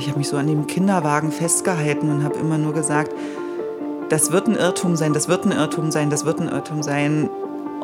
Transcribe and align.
Ich 0.00 0.08
habe 0.08 0.18
mich 0.18 0.28
so 0.28 0.36
an 0.38 0.46
dem 0.46 0.66
Kinderwagen 0.66 1.30
festgehalten 1.30 2.10
und 2.10 2.24
habe 2.24 2.38
immer 2.38 2.56
nur 2.56 2.72
gesagt, 2.72 3.14
das 4.08 4.32
wird 4.32 4.48
ein 4.48 4.56
Irrtum 4.56 4.96
sein, 4.96 5.12
das 5.12 5.28
wird 5.28 5.44
ein 5.44 5.52
Irrtum 5.52 5.90
sein, 5.90 6.08
das 6.08 6.24
wird 6.24 6.40
ein 6.40 6.48
Irrtum 6.48 6.82
sein. 6.82 7.28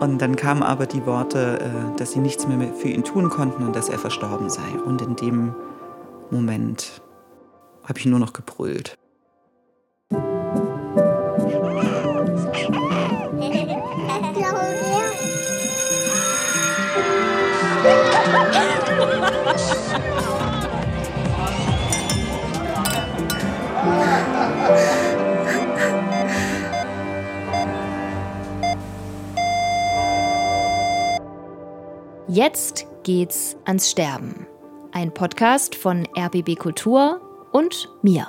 Und 0.00 0.22
dann 0.22 0.34
kamen 0.34 0.62
aber 0.62 0.86
die 0.86 1.04
Worte, 1.06 1.60
äh, 1.60 1.96
dass 1.98 2.12
sie 2.12 2.20
nichts 2.20 2.46
mehr 2.48 2.72
für 2.74 2.88
ihn 2.88 3.04
tun 3.04 3.28
konnten 3.28 3.66
und 3.66 3.76
dass 3.76 3.88
er 3.88 3.98
verstorben 3.98 4.50
sei. 4.50 4.80
Und 4.84 5.02
in 5.02 5.14
dem 5.14 5.54
Moment 6.30 7.02
habe 7.84 7.98
ich 7.98 8.06
nur 8.06 8.18
noch 8.18 8.32
gebrüllt. 8.32 8.96
Jetzt 32.36 32.86
geht's 33.02 33.56
ans 33.64 33.90
Sterben. 33.90 34.46
Ein 34.92 35.14
Podcast 35.14 35.74
von 35.74 36.06
RBB 36.14 36.56
Kultur 36.58 37.18
und 37.50 37.88
mir, 38.02 38.26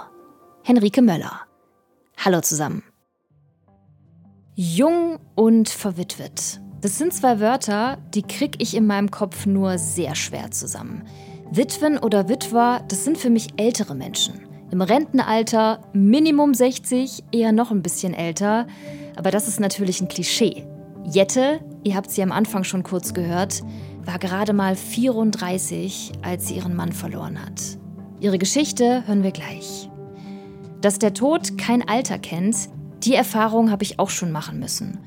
Henrike 0.63 1.02
Möller. 1.02 1.41
Hallo 2.15 2.39
zusammen. 2.39 2.84
Jung 4.55 5.20
und 5.35 5.67
verwitwet. 5.67 6.62
Das 6.79 6.98
sind 6.98 7.13
zwei 7.13 7.41
Wörter, 7.41 7.98
die 8.13 8.21
krieg 8.21 8.55
ich 8.59 8.77
in 8.77 8.88
meinem 8.88 9.12
Kopf 9.12 9.45
nur 9.45 9.77
sehr 9.77 10.15
schwer 10.15 10.51
zusammen. 10.51 11.03
Witwen 11.51 11.98
oder 11.98 12.29
Witwer, 12.29 12.85
das 12.87 13.03
sind 13.03 13.17
für 13.17 13.29
mich 13.29 13.49
ältere 13.57 13.93
Menschen. 13.93 14.48
Im 14.71 14.79
Rentenalter, 14.79 15.82
Minimum 15.91 16.54
60, 16.54 17.26
eher 17.34 17.51
noch 17.51 17.71
ein 17.71 17.82
bisschen 17.82 18.13
älter. 18.13 18.67
Aber 19.17 19.32
das 19.32 19.49
ist 19.49 19.60
natürlich 19.60 19.99
ein 19.99 20.07
Klischee. 20.07 20.65
Jette, 21.10 21.60
ihr 21.83 21.95
habt 21.95 22.11
sie 22.11 22.23
am 22.23 22.31
Anfang 22.31 22.63
schon 22.63 22.83
kurz 22.83 23.13
gehört, 23.13 23.61
war 24.05 24.20
gerade 24.20 24.53
mal 24.53 24.75
34, 24.75 26.13
als 26.21 26.47
sie 26.47 26.55
ihren 26.55 26.75
Mann 26.75 26.91
verloren 26.91 27.39
hat. 27.39 27.77
Ihre 28.20 28.37
Geschichte 28.37 29.05
hören 29.07 29.23
wir 29.23 29.31
gleich. 29.31 29.89
Dass 30.81 30.99
der 30.99 31.13
Tod 31.13 31.57
kein 31.57 31.87
Alter 31.87 32.17
kennt, 32.17 32.70
die 33.03 33.13
Erfahrung 33.13 33.70
habe 33.70 33.83
ich 33.83 33.99
auch 33.99 34.09
schon 34.09 34.31
machen 34.31 34.59
müssen. 34.59 34.99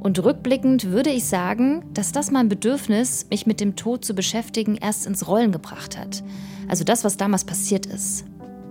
Und 0.00 0.22
rückblickend 0.22 0.84
würde 0.84 1.10
ich 1.10 1.24
sagen, 1.24 1.84
dass 1.92 2.12
das 2.12 2.30
mein 2.30 2.48
Bedürfnis, 2.48 3.26
mich 3.30 3.46
mit 3.46 3.60
dem 3.60 3.74
Tod 3.74 4.04
zu 4.04 4.14
beschäftigen, 4.14 4.76
erst 4.76 5.06
ins 5.06 5.26
Rollen 5.26 5.50
gebracht 5.50 5.98
hat. 5.98 6.22
Also 6.68 6.84
das, 6.84 7.04
was 7.04 7.16
damals 7.16 7.44
passiert 7.44 7.86
ist. 7.86 8.24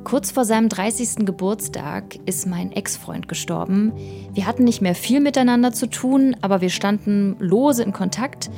Kurz 0.08 0.32
vor 0.32 0.46
seinem 0.46 0.70
30. 0.70 1.26
Geburtstag 1.26 2.16
ist 2.26 2.48
mein 2.48 2.72
Ex-Freund 2.72 3.28
gestorben. 3.28 3.92
Wir 4.34 4.48
hatten 4.48 4.64
nicht 4.64 4.82
mehr 4.82 4.96
viel 4.96 5.20
miteinander 5.20 5.74
zu 5.74 5.86
tun, 5.90 6.34
aber 6.40 6.62
wir 6.62 6.70
standen 6.70 7.36
lose 7.40 7.84
in 7.84 7.92
Kontakt. 7.92 8.50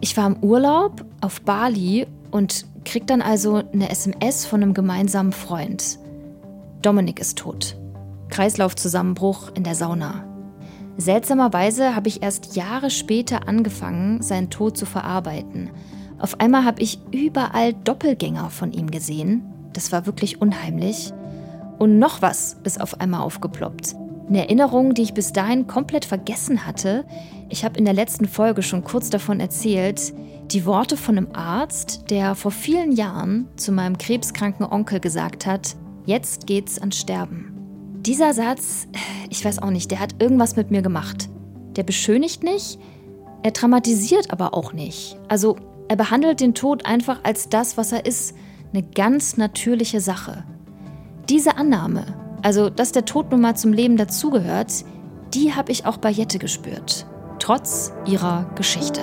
Ich 0.00 0.16
war 0.16 0.26
im 0.26 0.38
Urlaub 0.42 1.04
auf 1.20 1.40
Bali 1.42 2.08
und 2.32 2.66
krieg 2.84 3.06
dann 3.06 3.22
also 3.22 3.62
eine 3.72 3.90
SMS 3.90 4.44
von 4.44 4.60
einem 4.60 4.74
gemeinsamen 4.74 5.30
Freund. 5.30 6.00
Dominik 6.82 7.20
ist 7.20 7.38
tot. 7.38 7.76
Kreislaufzusammenbruch 8.30 9.52
in 9.54 9.62
der 9.62 9.76
Sauna. 9.76 10.24
Seltsamerweise 10.96 11.94
habe 11.94 12.08
ich 12.08 12.24
erst 12.24 12.56
Jahre 12.56 12.90
später 12.90 13.46
angefangen, 13.46 14.20
seinen 14.20 14.50
Tod 14.50 14.76
zu 14.76 14.86
verarbeiten. 14.86 15.70
Auf 16.18 16.40
einmal 16.40 16.64
habe 16.64 16.82
ich 16.82 16.98
überall 17.12 17.72
Doppelgänger 17.72 18.50
von 18.50 18.72
ihm 18.72 18.90
gesehen. 18.90 19.51
Das 19.72 19.92
war 19.92 20.06
wirklich 20.06 20.40
unheimlich. 20.40 21.12
Und 21.78 21.98
noch 21.98 22.22
was 22.22 22.56
ist 22.64 22.80
auf 22.80 23.00
einmal 23.00 23.22
aufgeploppt. 23.22 23.96
Eine 24.28 24.40
Erinnerung, 24.40 24.94
die 24.94 25.02
ich 25.02 25.14
bis 25.14 25.32
dahin 25.32 25.66
komplett 25.66 26.04
vergessen 26.04 26.66
hatte. 26.66 27.04
Ich 27.48 27.64
habe 27.64 27.78
in 27.78 27.84
der 27.84 27.94
letzten 27.94 28.26
Folge 28.26 28.62
schon 28.62 28.84
kurz 28.84 29.10
davon 29.10 29.40
erzählt, 29.40 30.14
die 30.50 30.64
Worte 30.64 30.96
von 30.96 31.16
einem 31.16 31.28
Arzt, 31.32 32.04
der 32.10 32.34
vor 32.34 32.50
vielen 32.50 32.92
Jahren 32.92 33.48
zu 33.56 33.72
meinem 33.72 33.98
krebskranken 33.98 34.66
Onkel 34.66 35.00
gesagt 35.00 35.46
hat, 35.46 35.76
jetzt 36.06 36.46
geht's 36.46 36.78
ans 36.78 36.98
Sterben. 36.98 37.52
Dieser 38.00 38.34
Satz, 38.34 38.86
ich 39.30 39.44
weiß 39.44 39.60
auch 39.60 39.70
nicht, 39.70 39.90
der 39.90 40.00
hat 40.00 40.20
irgendwas 40.20 40.56
mit 40.56 40.70
mir 40.70 40.82
gemacht. 40.82 41.28
Der 41.76 41.84
beschönigt 41.84 42.42
nicht, 42.42 42.78
er 43.42 43.50
dramatisiert 43.50 44.30
aber 44.30 44.54
auch 44.54 44.72
nicht. 44.72 45.16
Also 45.28 45.56
er 45.88 45.96
behandelt 45.96 46.40
den 46.40 46.54
Tod 46.54 46.86
einfach 46.86 47.20
als 47.24 47.48
das, 47.48 47.76
was 47.76 47.92
er 47.92 48.06
ist, 48.06 48.34
eine 48.72 48.82
ganz 48.82 49.36
natürliche 49.36 50.00
Sache. 50.00 50.44
Diese 51.28 51.56
Annahme, 51.56 52.38
also, 52.42 52.70
dass 52.70 52.92
der 52.92 53.04
Tod 53.04 53.30
nun 53.30 53.40
mal 53.40 53.56
zum 53.56 53.72
Leben 53.72 53.96
dazugehört, 53.96 54.84
die 55.34 55.54
habe 55.54 55.72
ich 55.72 55.86
auch 55.86 55.96
bei 55.96 56.10
Jette 56.10 56.38
gespürt. 56.38 57.06
Trotz 57.38 57.92
ihrer 58.06 58.50
Geschichte. 58.56 59.00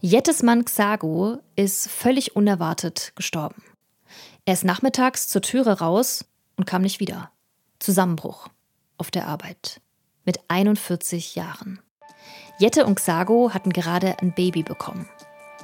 Jettes 0.00 0.42
Mann 0.42 0.64
Xago 0.64 1.38
ist 1.54 1.88
völlig 1.88 2.34
unerwartet 2.34 3.12
gestorben. 3.14 3.62
Er 4.44 4.54
ist 4.54 4.64
nachmittags 4.64 5.28
zur 5.28 5.42
Türe 5.42 5.78
raus 5.78 6.24
und 6.56 6.66
kam 6.66 6.82
nicht 6.82 6.98
wieder. 6.98 7.30
Zusammenbruch 7.78 8.48
auf 8.98 9.10
der 9.10 9.28
Arbeit. 9.28 9.80
Mit 10.24 10.40
41 10.48 11.36
Jahren. 11.36 11.80
Jette 12.62 12.86
und 12.86 12.94
Xago 12.94 13.50
hatten 13.52 13.72
gerade 13.72 14.20
ein 14.20 14.30
Baby 14.30 14.62
bekommen. 14.62 15.08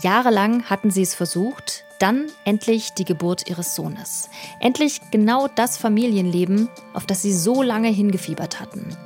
Jahrelang 0.02 0.64
hatten 0.64 0.90
sie 0.90 1.02
es 1.02 1.14
versucht, 1.14 1.84
dann 2.00 2.26
endlich 2.44 2.92
die 2.94 3.04
Geburt 3.04 3.48
ihres 3.48 3.76
Sohnes. 3.76 4.28
Endlich 4.58 5.00
genau 5.12 5.46
das 5.46 5.78
Familienleben, 5.78 6.68
auf 6.94 7.06
das 7.06 7.22
sie 7.22 7.32
so 7.32 7.62
lange 7.62 7.86
hingefiebert 7.86 8.58
hatten. 8.58 8.96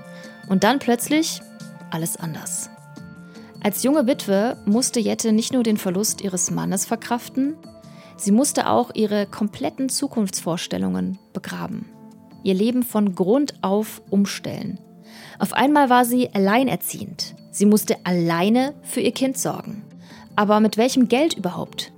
Und 0.48 0.64
dann 0.64 0.78
plötzlich 0.78 1.42
alles 1.90 2.16
anders. 2.16 2.70
Als 3.62 3.82
junge 3.82 4.06
Witwe 4.06 4.56
musste 4.64 4.98
Jette 4.98 5.30
nicht 5.32 5.52
nur 5.52 5.62
den 5.62 5.76
Verlust 5.76 6.22
ihres 6.22 6.50
Mannes 6.50 6.86
verkraften, 6.86 7.58
sie 8.16 8.32
musste 8.32 8.70
auch 8.70 8.92
ihre 8.94 9.26
kompletten 9.26 9.90
Zukunftsvorstellungen 9.90 11.18
begraben. 11.34 11.90
Ihr 12.42 12.54
Leben 12.54 12.84
von 12.84 13.14
Grund 13.14 13.52
auf 13.60 14.00
umstellen. 14.08 14.78
Auf 15.38 15.52
einmal 15.52 15.90
war 15.90 16.06
sie 16.06 16.32
alleinerziehend. 16.32 17.34
Sie 17.52 17.66
musste 17.66 17.96
alleine 18.04 18.74
für 18.82 19.00
ihr 19.00 19.12
Kind 19.12 19.38
sorgen. 19.38 19.84
Aber 20.34 20.58
mit 20.58 20.76
welchem 20.78 21.08
Geld 21.08 21.34
überhaupt? 21.34 21.92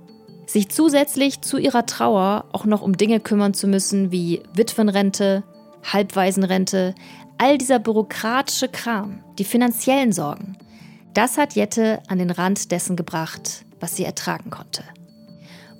Sich 0.45 0.69
zusätzlich 0.69 1.41
zu 1.41 1.57
ihrer 1.57 1.85
Trauer 1.85 2.45
auch 2.51 2.65
noch 2.65 2.81
um 2.81 2.97
Dinge 2.97 3.19
kümmern 3.19 3.53
zu 3.53 3.65
müssen 3.65 4.11
wie 4.11 4.43
Witwenrente, 4.53 5.43
Halbwaisenrente, 5.91 6.93
all 7.37 7.57
dieser 7.57 7.79
bürokratische 7.79 8.67
Kram, 8.67 9.23
die 9.39 9.43
finanziellen 9.45 10.11
Sorgen. 10.11 10.57
Das 11.13 11.37
hat 11.37 11.53
Jette 11.53 12.03
an 12.07 12.19
den 12.19 12.29
Rand 12.29 12.71
dessen 12.71 12.97
gebracht, 12.97 13.65
was 13.79 13.95
sie 13.95 14.03
ertragen 14.03 14.49
konnte. 14.49 14.83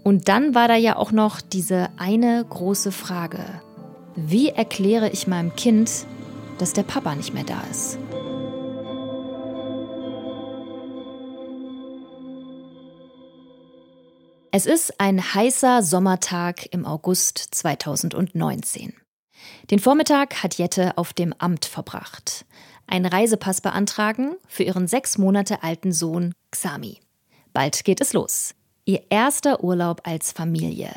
Und 0.04 0.30
dann 0.30 0.56
war 0.56 0.68
da 0.68 0.76
ja 0.76 0.96
auch 0.96 1.12
noch 1.12 1.42
diese 1.42 1.90
eine 1.98 2.46
große 2.48 2.92
Frage. 2.92 3.44
Wie 4.16 4.50
erkläre 4.50 5.10
ich 5.10 5.28
meinem 5.28 5.56
Kind, 5.56 6.06
dass 6.58 6.72
der 6.74 6.84
Papa 6.84 7.16
nicht 7.16 7.34
mehr 7.34 7.44
da 7.44 7.62
ist? 7.70 7.98
Es 14.58 14.66
ist 14.66 15.02
ein 15.02 15.22
heißer 15.22 15.84
Sommertag 15.84 16.68
im 16.72 16.86
August 16.86 17.40
2019. 17.40 18.94
Den 19.70 19.80
Vormittag 19.80 20.44
hat 20.44 20.56
Jette 20.58 20.98
auf 20.98 21.12
dem 21.12 21.34
Amt 21.38 21.66
verbracht. 21.66 22.46
Einen 22.88 23.06
Reisepass 23.06 23.60
beantragen 23.60 24.38
für 24.48 24.64
ihren 24.64 24.88
sechs 24.88 25.18
Monate 25.18 25.62
alten 25.62 25.92
Sohn 25.92 26.34
Xami. 26.52 27.02
Bald 27.52 27.84
geht 27.84 28.00
es 28.00 28.14
los. 28.14 28.56
Ihr 28.86 29.02
erster 29.10 29.62
Urlaub 29.62 30.00
als 30.06 30.32
Familie. 30.32 30.90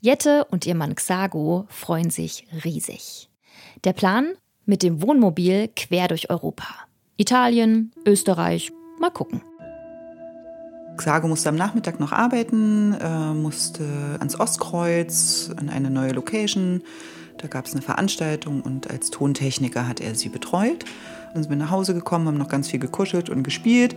Jette 0.00 0.46
und 0.46 0.64
ihr 0.64 0.74
Mann 0.74 0.94
Xago 0.94 1.66
freuen 1.68 2.08
sich 2.08 2.46
riesig. 2.64 3.28
Der 3.84 3.92
Plan? 3.92 4.32
Mit 4.64 4.82
dem 4.82 5.02
Wohnmobil 5.02 5.68
quer 5.76 6.08
durch 6.08 6.30
Europa. 6.30 6.68
Italien, 7.18 7.92
Österreich, 8.06 8.72
mal 8.98 9.10
gucken. 9.10 9.42
Xago 10.96 11.28
musste 11.28 11.48
am 11.48 11.56
Nachmittag 11.56 12.00
noch 12.00 12.12
arbeiten, 12.12 12.94
äh, 13.00 13.34
musste 13.34 13.84
ans 14.18 14.38
Ostkreuz, 14.38 15.50
an 15.56 15.68
eine 15.68 15.90
neue 15.90 16.12
Location. 16.12 16.82
Da 17.38 17.48
gab 17.48 17.66
es 17.66 17.72
eine 17.72 17.82
Veranstaltung 17.82 18.62
und 18.62 18.90
als 18.90 19.10
Tontechniker 19.10 19.88
hat 19.88 20.00
er 20.00 20.14
sie 20.14 20.28
betreut. 20.28 20.84
Dann 21.32 21.42
sind 21.42 21.50
wir 21.50 21.56
nach 21.56 21.70
Hause 21.70 21.94
gekommen, 21.94 22.28
haben 22.28 22.38
noch 22.38 22.48
ganz 22.48 22.68
viel 22.68 22.78
gekuschelt 22.78 23.28
und 23.28 23.42
gespielt. 23.42 23.96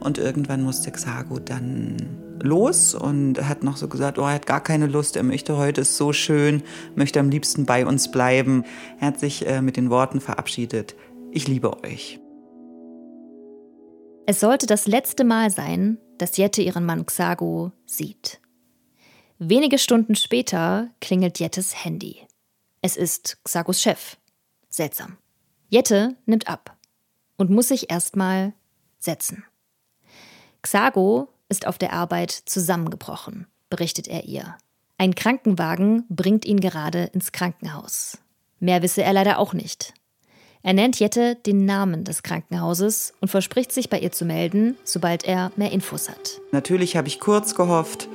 Und 0.00 0.18
irgendwann 0.18 0.62
musste 0.62 0.92
Xago 0.92 1.40
dann 1.40 1.96
los 2.40 2.94
und 2.94 3.42
hat 3.48 3.64
noch 3.64 3.76
so 3.76 3.88
gesagt, 3.88 4.18
oh, 4.18 4.22
er 4.22 4.34
hat 4.34 4.46
gar 4.46 4.62
keine 4.62 4.86
Lust, 4.86 5.16
er 5.16 5.24
möchte 5.24 5.56
heute 5.56 5.80
ist 5.80 5.96
so 5.96 6.12
schön, 6.12 6.62
möchte 6.94 7.18
am 7.18 7.30
liebsten 7.30 7.66
bei 7.66 7.84
uns 7.84 8.10
bleiben. 8.10 8.64
Er 9.00 9.08
hat 9.08 9.18
sich 9.18 9.46
äh, 9.46 9.60
mit 9.60 9.76
den 9.76 9.90
Worten 9.90 10.20
verabschiedet, 10.20 10.94
ich 11.32 11.48
liebe 11.48 11.82
euch. 11.82 12.20
Es 14.26 14.40
sollte 14.40 14.66
das 14.66 14.86
letzte 14.86 15.24
Mal 15.24 15.50
sein, 15.50 15.98
dass 16.18 16.36
Jette 16.36 16.62
ihren 16.62 16.84
Mann 16.84 17.06
Xago 17.06 17.72
sieht. 17.86 18.40
Wenige 19.38 19.78
Stunden 19.78 20.14
später 20.14 20.90
klingelt 21.00 21.38
Jettes 21.38 21.84
Handy. 21.84 22.26
Es 22.82 22.96
ist 22.96 23.38
Xagos 23.44 23.80
Chef. 23.80 24.16
Seltsam. 24.68 25.16
Jette 25.68 26.16
nimmt 26.26 26.48
ab 26.48 26.76
und 27.36 27.50
muss 27.50 27.68
sich 27.68 27.90
erstmal 27.90 28.52
setzen. 28.98 29.44
Xago 30.62 31.28
ist 31.48 31.66
auf 31.66 31.78
der 31.78 31.92
Arbeit 31.92 32.30
zusammengebrochen, 32.30 33.46
berichtet 33.70 34.08
er 34.08 34.24
ihr. 34.24 34.56
Ein 34.98 35.14
Krankenwagen 35.14 36.04
bringt 36.08 36.44
ihn 36.44 36.60
gerade 36.60 37.04
ins 37.04 37.32
Krankenhaus. 37.32 38.18
Mehr 38.58 38.82
wisse 38.82 39.02
er 39.02 39.12
leider 39.12 39.38
auch 39.38 39.52
nicht. 39.52 39.94
Er 40.68 40.74
nennt 40.74 41.00
Jette 41.00 41.34
den 41.34 41.64
Namen 41.64 42.04
des 42.04 42.22
Krankenhauses 42.22 43.14
und 43.22 43.28
verspricht 43.28 43.72
sich 43.72 43.88
bei 43.88 43.98
ihr 44.00 44.12
zu 44.12 44.26
melden, 44.26 44.76
sobald 44.84 45.24
er 45.24 45.50
mehr 45.56 45.72
Infos 45.72 46.10
hat. 46.10 46.42
Natürlich 46.52 46.94
habe 46.94 47.08
ich 47.08 47.20
kurz 47.20 47.54
gehofft, 47.54 48.06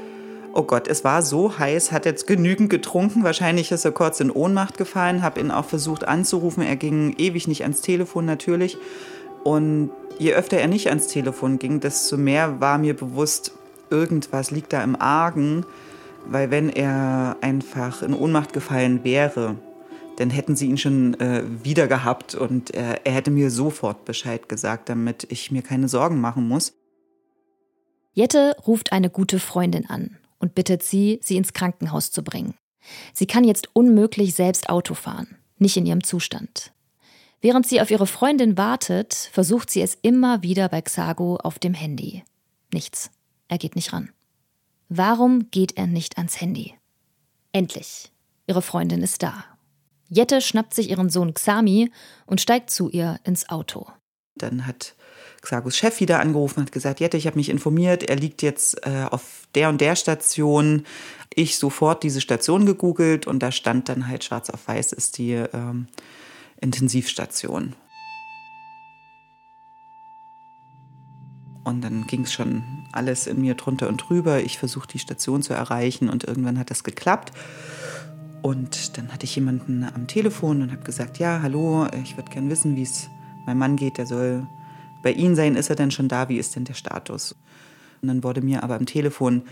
oh 0.54 0.62
Gott, 0.62 0.88
es 0.88 1.04
war 1.04 1.24
so 1.24 1.58
heiß, 1.58 1.92
hat 1.92 2.06
jetzt 2.06 2.28
genügend 2.28 2.70
getrunken. 2.70 3.24
Wahrscheinlich 3.24 3.72
ist 3.72 3.86
er 3.86 3.92
kurz 3.92 4.20
in 4.20 4.30
Ohnmacht 4.30 4.78
gefallen, 4.78 5.24
habe 5.24 5.40
ihn 5.40 5.50
auch 5.50 5.66
versucht 5.66 6.08
anzurufen. 6.08 6.62
Er 6.62 6.76
ging 6.76 7.16
ewig 7.18 7.48
nicht 7.48 7.64
ans 7.64 7.82
Telefon 7.82 8.26
natürlich. 8.26 8.78
Und 9.44 9.90
je 10.20 10.36
öfter 10.36 10.58
er 10.58 10.68
nicht 10.68 10.90
ans 10.90 11.08
Telefon 11.08 11.58
ging, 11.58 11.80
desto 11.80 12.18
mehr 12.18 12.62
war 12.62 12.78
mir 12.78 12.96
bewusst, 12.96 13.54
irgendwas 13.90 14.52
liegt 14.52 14.74
da 14.74 14.84
im 14.84 14.96
Argen. 14.96 15.66
Weil 16.28 16.52
wenn 16.52 16.70
er 16.70 17.36
einfach 17.42 18.04
in 18.04 18.14
Ohnmacht 18.14 18.54
gefallen 18.54 19.04
wäre, 19.04 19.56
dann 20.18 20.30
hätten 20.30 20.56
sie 20.56 20.68
ihn 20.68 20.78
schon 20.78 21.20
äh, 21.20 21.44
wieder 21.64 21.88
gehabt 21.88 22.36
und 22.36 22.74
äh, 22.74 23.00
er 23.04 23.14
hätte 23.14 23.32
mir 23.32 23.50
sofort 23.50 24.06
Bescheid 24.06 24.48
gesagt, 24.48 24.90
damit 24.90 25.28
ich 25.30 25.52
mir 25.52 25.62
keine 25.62 25.88
Sorgen 25.88 26.22
machen 26.22 26.48
muss. 26.48 26.74
Jette 28.14 28.56
ruft 28.68 28.92
eine 28.92 29.10
gute 29.10 29.40
Freundin 29.40 29.90
an 29.90 30.18
und 30.40 30.56
bittet 30.56 30.84
sie, 30.84 31.20
sie 31.24 31.38
ins 31.38 31.54
Krankenhaus 31.54 32.12
zu 32.12 32.24
bringen. 32.24 32.56
Sie 33.14 33.26
kann 33.26 33.44
jetzt 33.44 33.70
unmöglich 33.74 34.36
selbst 34.36 34.70
Auto 34.70 34.94
fahren, 34.94 35.38
nicht 35.58 35.78
in 35.78 35.86
ihrem 35.86 36.04
Zustand. 36.04 36.74
Während 37.42 37.68
sie 37.68 37.82
auf 37.82 37.92
ihre 37.92 38.08
Freundin 38.08 38.58
wartet, 38.58 39.14
versucht 39.32 39.70
sie 39.70 39.82
es 39.82 39.98
immer 40.02 40.44
wieder 40.44 40.70
bei 40.70 40.82
Xago 40.82 41.38
auf 41.38 41.60
dem 41.60 41.74
Handy. 41.74 42.24
Nichts. 42.72 43.10
Er 43.48 43.58
geht 43.58 43.76
nicht 43.76 43.94
ran. 43.94 44.12
Warum 44.90 45.50
geht 45.52 45.78
er 45.78 45.88
nicht 45.88 46.18
ans 46.18 46.40
Handy? 46.40 46.76
Endlich. 47.52 48.12
Ihre 48.48 48.62
Freundin 48.62 49.02
ist 49.02 49.24
da. 49.24 49.46
Jette 50.10 50.42
schnappt 50.42 50.74
sich 50.74 50.90
ihren 50.90 51.10
Sohn 51.10 51.34
Xami 51.34 51.92
und 52.26 52.42
steigt 52.42 52.70
zu 52.70 52.90
ihr 52.90 53.20
ins 53.24 53.50
Auto. 53.50 53.88
Dann 54.36 54.66
hat 54.68 54.96
Xagos 55.42 55.78
Chef 55.78 56.00
wieder 56.00 56.20
angerufen 56.20 56.62
und 56.62 56.72
gesagt, 56.72 57.00
Jette, 57.00 57.18
ich 57.18 57.28
habe 57.28 57.38
mich 57.38 57.50
informiert, 57.50 58.04
er 58.04 58.16
liegt 58.16 58.42
jetzt 58.42 58.86
äh, 58.86 59.06
auf 59.10 59.48
der 59.56 59.70
und 59.70 59.82
der 59.82 59.96
Station. 59.96 60.86
Ich 61.34 61.58
sofort 61.58 62.04
diese 62.04 62.22
Station 62.22 62.66
gegoogelt 62.66 63.28
und 63.28 63.40
da 63.40 63.52
stand 63.52 63.90
dann 63.90 64.08
halt 64.08 64.24
schwarz 64.24 64.50
auf 64.50 64.68
weiß 64.68 64.94
ist 64.94 65.18
die 65.18 65.34
ähm, 65.34 65.88
Intensivstation. 66.62 67.76
Und 71.64 71.82
dann 71.82 72.08
ging 72.08 72.24
es 72.24 72.34
schon 72.34 72.64
alles 72.92 73.28
in 73.28 73.42
mir 73.42 73.56
drunter 73.56 73.88
und 73.88 73.98
drüber. 73.98 74.42
Ich 74.42 74.58
versuchte 74.58 74.94
die 74.94 75.00
Station 75.00 75.42
zu 75.42 75.54
erreichen 75.54 76.10
und 76.10 76.26
irgendwann 76.26 76.60
hat 76.60 76.70
das 76.70 76.84
geklappt. 76.84 77.32
Und 78.44 78.98
dann 78.98 79.12
hatte 79.12 79.24
ich 79.24 79.36
jemanden 79.36 79.84
am 79.86 80.06
Telefon 80.06 80.62
und 80.62 80.72
habe 80.72 80.84
gesagt, 80.84 81.18
ja, 81.18 81.42
hallo, 81.42 81.88
ich 82.04 82.18
würde 82.18 82.30
gern 82.30 82.50
wissen, 82.50 82.76
wie 82.76 82.84
es 82.84 83.10
meinem 83.46 83.58
Mann 83.58 83.76
geht. 83.78 83.98
Der 83.98 84.06
soll 84.06 84.46
bei 85.02 85.14
Ihnen 85.14 85.36
sein. 85.36 85.56
Ist 85.56 85.70
er 85.70 85.76
denn 85.76 85.92
schon 85.92 86.10
da? 86.10 86.30
Wie 86.30 86.38
ist 86.38 86.56
denn 86.56 86.66
der 86.66 86.74
Status? 86.74 87.36
Und 88.02 88.10
dann 88.10 88.24
wurde 88.24 88.42
mir 88.42 88.62
aber 88.62 88.76
am 88.76 88.86
Telefon 88.86 89.44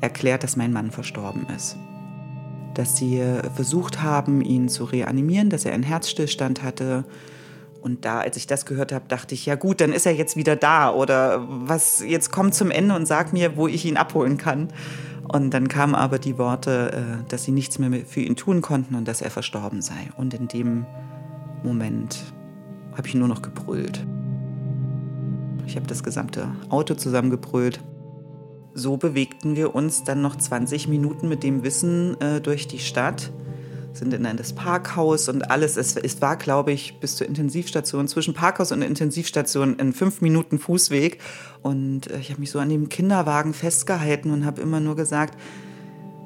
erklärt, 0.00 0.42
dass 0.42 0.56
mein 0.56 0.72
Mann 0.72 0.90
verstorben 0.90 1.46
ist. 1.56 1.76
Dass 2.74 2.96
sie 2.96 3.22
versucht 3.54 4.02
haben, 4.02 4.42
ihn 4.42 4.68
zu 4.68 4.84
reanimieren, 4.84 5.48
dass 5.48 5.64
er 5.64 5.72
einen 5.72 5.84
Herzstillstand 5.84 6.62
hatte 6.62 7.04
und 7.82 8.04
da, 8.04 8.20
als 8.20 8.36
ich 8.36 8.46
das 8.46 8.66
gehört 8.66 8.92
habe, 8.92 9.06
dachte 9.08 9.34
ich, 9.34 9.46
ja 9.46 9.54
gut, 9.54 9.80
dann 9.80 9.92
ist 9.92 10.06
er 10.06 10.12
jetzt 10.12 10.36
wieder 10.36 10.56
da 10.56 10.92
oder 10.92 11.46
was, 11.48 12.02
jetzt 12.06 12.30
kommt 12.30 12.54
zum 12.54 12.70
Ende 12.70 12.94
und 12.94 13.06
sag 13.06 13.32
mir, 13.32 13.56
wo 13.56 13.68
ich 13.68 13.84
ihn 13.84 13.96
abholen 13.96 14.36
kann. 14.36 14.68
Und 15.32 15.50
dann 15.54 15.68
kamen 15.68 15.94
aber 15.94 16.18
die 16.18 16.38
Worte, 16.38 16.92
äh, 16.92 17.28
dass 17.28 17.44
sie 17.44 17.52
nichts 17.52 17.78
mehr 17.78 18.04
für 18.04 18.20
ihn 18.20 18.34
tun 18.34 18.62
konnten 18.62 18.96
und 18.96 19.06
dass 19.06 19.22
er 19.22 19.30
verstorben 19.30 19.80
sei. 19.80 20.10
Und 20.16 20.34
in 20.34 20.48
dem 20.48 20.86
Moment 21.62 22.18
habe 22.96 23.06
ich 23.06 23.14
nur 23.14 23.28
noch 23.28 23.40
gebrüllt. 23.40 24.04
Ich 25.66 25.76
habe 25.76 25.86
das 25.86 26.02
gesamte 26.02 26.48
Auto 26.68 26.94
zusammengebrüllt. 26.94 27.80
So 28.74 28.96
bewegten 28.96 29.54
wir 29.54 29.74
uns 29.74 30.02
dann 30.02 30.20
noch 30.20 30.34
20 30.34 30.88
Minuten 30.88 31.28
mit 31.28 31.44
dem 31.44 31.62
Wissen 31.62 32.20
äh, 32.20 32.40
durch 32.40 32.66
die 32.66 32.80
Stadt 32.80 33.32
sind 33.92 34.12
in 34.14 34.36
das 34.36 34.52
Parkhaus 34.52 35.28
und 35.28 35.50
alles. 35.50 35.76
Es, 35.76 35.96
es 35.96 36.20
war, 36.20 36.36
glaube 36.36 36.72
ich, 36.72 36.98
bis 37.00 37.16
zur 37.16 37.26
Intensivstation, 37.26 38.08
zwischen 38.08 38.34
Parkhaus 38.34 38.72
und 38.72 38.82
Intensivstation 38.82 39.78
in 39.78 39.92
fünf 39.92 40.20
Minuten 40.20 40.58
Fußweg. 40.58 41.18
Und 41.62 42.10
äh, 42.10 42.18
ich 42.18 42.30
habe 42.30 42.40
mich 42.40 42.50
so 42.50 42.58
an 42.58 42.68
dem 42.68 42.88
Kinderwagen 42.88 43.54
festgehalten 43.54 44.30
und 44.30 44.44
habe 44.44 44.60
immer 44.60 44.80
nur 44.80 44.96
gesagt, 44.96 45.38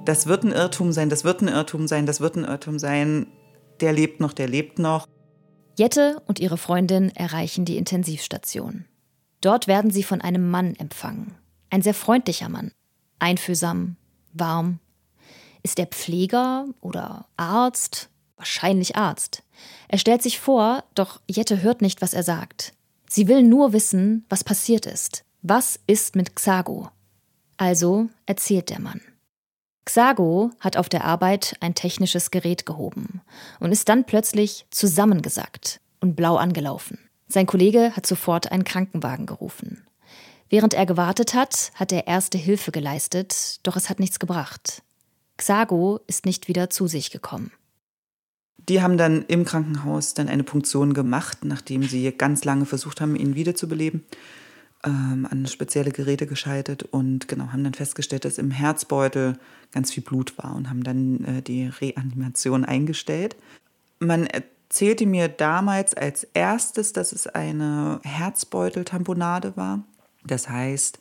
das 0.05 0.27
wird 0.27 0.45
ein 0.45 0.53
Irrtum 0.53 0.93
sein, 0.93 1.09
das 1.09 1.25
wird 1.25 1.41
ein 1.41 1.49
Irrtum 1.49 1.89
sein, 1.89 2.07
das 2.07 2.21
wird 2.21 2.37
ein 2.37 2.45
Irrtum 2.45 2.79
sein. 2.79 3.27
Der 3.81 3.93
lebt 3.93 4.21
noch, 4.21 4.33
der 4.33 4.49
lebt 4.49 4.79
noch. 4.79 5.07
Jette 5.77 6.23
und 6.27 6.39
ihre 6.39 6.59
Freundin 6.59 7.11
erreichen 7.17 7.65
die 7.65 7.77
Intensivstation. 7.77 8.85
Dort 9.41 9.67
werden 9.67 9.91
sie 9.91 10.03
von 10.03 10.21
einem 10.21 10.51
Mann 10.51 10.75
empfangen. 10.77 11.35
Ein 11.71 11.83
sehr 11.83 11.95
freundlicher 11.95 12.49
Mann. 12.49 12.71
Einfühlsam, 13.19 13.97
warm, 14.33 14.79
ist 15.65 15.81
er 15.81 15.87
Pfleger 15.87 16.67
oder 16.81 17.27
Arzt? 17.37 18.09
Wahrscheinlich 18.37 18.95
Arzt. 18.95 19.43
Er 19.89 19.99
stellt 19.99 20.23
sich 20.23 20.39
vor, 20.39 20.85
doch 20.95 21.21
Jette 21.29 21.63
hört 21.63 21.83
nicht, 21.83 22.03
was 22.03 22.15
er 22.15 22.23
sagt. 22.23 22.73
Sie 23.09 23.27
will 23.27 23.43
nur 23.43 23.73
wissen, 23.73 24.25
was 24.29 24.45
passiert 24.45 24.87
ist. 24.87 25.25
Was 25.43 25.81
ist 25.87 26.15
mit 26.15 26.37
Xago? 26.37 26.91
Also 27.57 28.09
erzählt 28.27 28.71
der 28.71 28.81
Mann. 28.81 29.01
Xago 29.85 30.51
hat 30.61 30.77
auf 30.77 30.89
der 30.89 31.05
Arbeit 31.05 31.57
ein 31.61 31.75
technisches 31.75 32.31
Gerät 32.31 32.67
gehoben 32.67 33.21
und 33.61 33.73
ist 33.73 33.89
dann 33.89 34.05
plötzlich 34.05 34.67
zusammengesackt 34.71 35.81
und 36.01 36.17
blau 36.17 36.37
angelaufen. 36.37 36.99
Sein 37.29 37.47
Kollege 37.47 37.93
hat 37.95 38.07
sofort 38.07 38.51
einen 38.51 38.65
Krankenwagen 38.65 39.27
gerufen. 39.27 39.87
Während 40.49 40.75
er 40.75 40.87
gewartet 40.87 41.35
hat, 41.35 41.73
hat 41.75 41.93
er 41.93 42.07
erste 42.07 42.39
Hilfe 42.39 42.73
geleistet, 42.73 43.61
doch 43.63 43.77
es 43.77 43.89
hat 43.89 44.01
nichts 44.01 44.19
gebracht. 44.19 44.83
Xago 45.37 46.01
ist 46.07 46.27
nicht 46.27 46.49
wieder 46.49 46.71
zu 46.71 46.87
sich 46.87 47.11
gekommen. 47.11 47.51
Die 48.69 48.81
haben 48.81 48.97
dann 48.97 49.25
im 49.27 49.45
Krankenhaus 49.45 50.15
dann 50.15 50.29
eine 50.29 50.45
Punktion 50.45 50.95
gemacht, 50.95 51.45
nachdem 51.45 51.83
sie 51.83 52.11
ganz 52.13 52.45
lange 52.45 52.65
versucht 52.65 53.01
haben, 53.01 53.15
ihn 53.15 53.35
wiederzubeleben, 53.35 54.05
ähm, 54.85 55.27
an 55.31 55.47
spezielle 55.47 55.91
Geräte 55.91 56.27
geschaltet 56.27 56.83
und 56.83 57.29
genau 57.29 57.49
haben 57.53 57.65
dann 57.65 57.75
festgestellt, 57.75 58.25
dass 58.25 58.39
im 58.39 58.51
Herzbeutel 58.51 59.39
ganz 59.73 59.93
viel 59.93 60.03
Blut 60.03 60.39
war 60.39 60.55
und 60.55 60.71
haben 60.71 60.83
dann 60.83 61.25
äh, 61.25 61.43
die 61.43 61.67
Reanimation 61.67 62.65
eingestellt. 62.65 63.37
Man 63.99 64.27
erzählte 64.27 65.05
mir 65.05 65.29
damals 65.29 65.95
als 65.95 66.25
erstes, 66.33 66.93
dass 66.93 67.13
es 67.13 67.27
eine 67.27 68.01
Herzbeuteltamponade 68.03 69.57
war. 69.57 69.85
Das 70.25 70.49
heißt, 70.49 70.99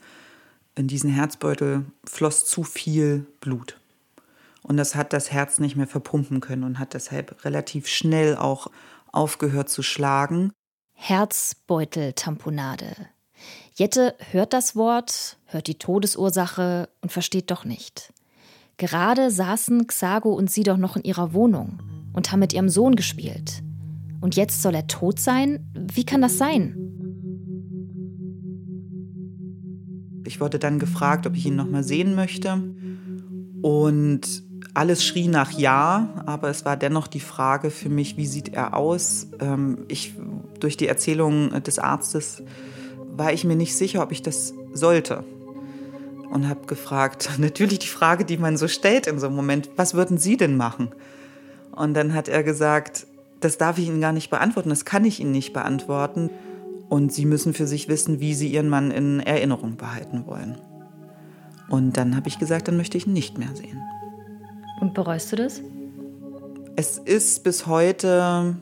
in 0.76 0.88
diesen 0.88 1.10
Herzbeutel 1.10 1.86
floss 2.04 2.46
zu 2.46 2.64
viel 2.64 3.26
Blut. 3.40 3.80
Und 4.64 4.78
das 4.78 4.96
hat 4.96 5.14
das 5.14 5.32
Herz 5.32 5.60
nicht 5.60 5.76
mehr 5.76 5.88
verpumpen 5.88 6.40
können 6.40 6.64
und 6.64 6.80
hat 6.80 6.94
deshalb 6.94 7.44
relativ 7.46 7.88
schnell 7.88 8.38
auch 8.38 8.68
aufgehört 9.12 9.70
zu 9.70 9.84
schlagen. 9.84 10.52
Herzbeuteltamponade. 10.94 12.96
Jette 13.76 14.16
hört 14.32 14.54
das 14.54 14.76
Wort, 14.76 15.38
hört 15.46 15.68
die 15.68 15.78
Todesursache 15.78 16.90
und 17.02 17.12
versteht 17.12 17.52
doch 17.52 17.66
nicht. 17.66 18.14
Gerade 18.78 19.32
saßen 19.32 19.88
Xago 19.88 20.34
und 20.34 20.50
sie 20.50 20.64
doch 20.64 20.78
noch 20.78 20.96
in 20.96 21.04
ihrer 21.04 21.34
Wohnung 21.34 21.80
und 22.14 22.32
haben 22.32 22.40
mit 22.40 22.54
ihrem 22.54 22.70
Sohn 22.70 22.96
gespielt. 22.96 23.62
Und 24.22 24.36
jetzt 24.36 24.62
soll 24.62 24.76
er 24.76 24.88
tot 24.88 25.20
sein? 25.20 25.68
Wie 25.74 26.06
kann 26.06 26.22
das 26.22 26.38
sein? 26.38 26.78
Ich 30.26 30.40
wurde 30.40 30.58
dann 30.58 30.80
gefragt, 30.80 31.28
ob 31.28 31.36
ich 31.36 31.46
ihn 31.46 31.58
noch 31.58 31.70
mal 31.70 31.84
sehen 31.84 32.16
möchte. 32.16 32.54
Und 33.62 34.44
alles 34.74 35.04
schrie 35.06 35.28
nach 35.28 35.52
Ja, 35.52 36.10
aber 36.26 36.50
es 36.50 36.66
war 36.66 36.78
dennoch 36.78 37.08
die 37.08 37.20
Frage 37.20 37.70
für 37.70 37.90
mich, 37.90 38.18
wie 38.18 38.26
sieht 38.26 38.54
er 38.54 38.76
aus? 38.76 39.28
Ähm, 39.40 39.86
ich, 39.88 40.14
durch 40.60 40.78
die 40.78 40.88
Erzählung 40.88 41.64
des 41.64 41.80
Arztes 41.80 42.42
war 43.16 43.32
ich 43.32 43.44
mir 43.44 43.56
nicht 43.56 43.76
sicher, 43.76 44.02
ob 44.02 44.12
ich 44.12 44.22
das 44.22 44.54
sollte. 44.74 45.24
Und 46.32 46.50
habe 46.50 46.66
gefragt, 46.66 47.30
natürlich 47.38 47.80
die 47.80 47.88
Frage, 47.88 48.26
die 48.26 48.38
man 48.38 48.58
so 48.58 48.68
stellt 48.68 49.08
in 49.08 49.20
so 49.20 49.28
einem 49.28 49.36
Moment, 49.36 49.70
was 49.76 49.94
würden 49.94 50.18
Sie 50.18 50.38
denn 50.38 50.58
machen? 50.58 50.90
Und 51.76 51.94
dann 51.94 52.14
hat 52.14 52.28
er 52.28 52.44
gesagt, 52.44 53.06
das 53.40 53.58
darf 53.58 53.78
ich 53.78 53.88
Ihnen 53.88 54.02
gar 54.02 54.14
nicht 54.14 54.30
beantworten, 54.30 54.70
das 54.70 54.86
kann 54.86 55.06
ich 55.06 55.20
Ihnen 55.20 55.32
nicht 55.32 55.54
beantworten. 55.54 56.30
Und 56.90 57.12
sie 57.12 57.26
müssen 57.26 57.56
für 57.56 57.66
sich 57.66 57.88
wissen, 57.88 58.20
wie 58.20 58.36
sie 58.36 58.50
ihren 58.50 58.70
Mann 58.70 58.92
in 58.92 59.20
Erinnerung 59.20 59.78
behalten 59.78 60.28
wollen. 60.28 60.60
Und 61.68 61.98
dann 61.98 62.16
habe 62.16 62.28
ich 62.28 62.38
gesagt, 62.38 62.68
dann 62.68 62.78
möchte 62.78 63.00
ich 63.00 63.08
ihn 63.08 63.14
nicht 63.14 63.40
mehr 63.40 63.56
sehen. 63.56 63.82
Und 64.84 64.94
bereust 64.94 65.32
du 65.32 65.38
das? 65.38 65.62
Es 66.76 66.98
ist 66.98 67.46
bis 67.46 67.68
heute 67.68 68.58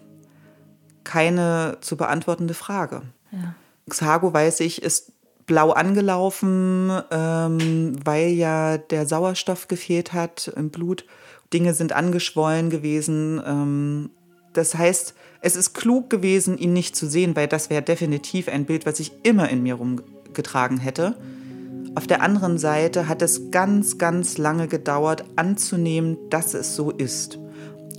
keine 1.04 1.80
zu 1.82 1.98
beantwortende 1.98 2.54
Frage. 2.54 3.02
Ja. 3.32 3.56
Xago, 3.90 4.32
weiß 4.32 4.60
ich, 4.60 4.84
ist 4.84 5.14
blau 5.48 5.72
angelaufen, 5.72 6.92
ähm, 7.10 7.96
weil 8.06 8.28
ja 8.28 8.78
der 8.78 9.08
Sauerstoff 9.08 9.68
gefehlt 9.68 10.14
hat 10.14 10.54
im 10.56 10.70
Blut. 10.70 11.06
Dinge 11.54 11.74
sind 11.74 11.92
angeschwollen 11.92 12.70
gewesen. 12.70 13.42
Ähm, 13.44 14.12
das 14.54 14.76
heißt, 14.76 15.16
es 15.42 15.56
ist 15.56 15.74
klug 15.74 16.12
gewesen, 16.12 16.56
ihn 16.60 16.74
nicht 16.74 16.96
zu 16.96 17.08
sehen, 17.08 17.36
weil 17.36 17.48
das 17.48 17.72
wäre 17.72 17.82
definitiv 17.82 18.48
ein 18.48 18.66
Bild, 18.66 18.86
was 18.86 19.00
ich 19.00 19.12
immer 19.24 19.50
in 19.50 19.64
mir 19.64 19.74
rumgetragen 19.74 20.78
hätte. 20.78 21.16
Auf 21.94 22.08
der 22.08 22.22
anderen 22.22 22.58
Seite 22.58 23.10
hat 23.10 23.22
es 23.22 23.52
ganz, 23.52 23.98
ganz 23.98 24.38
lange 24.38 24.68
gedauert, 24.70 25.26
anzunehmen, 25.36 26.18
dass 26.30 26.54
es 26.54 26.76
so 26.76 26.90
ist. 26.90 27.38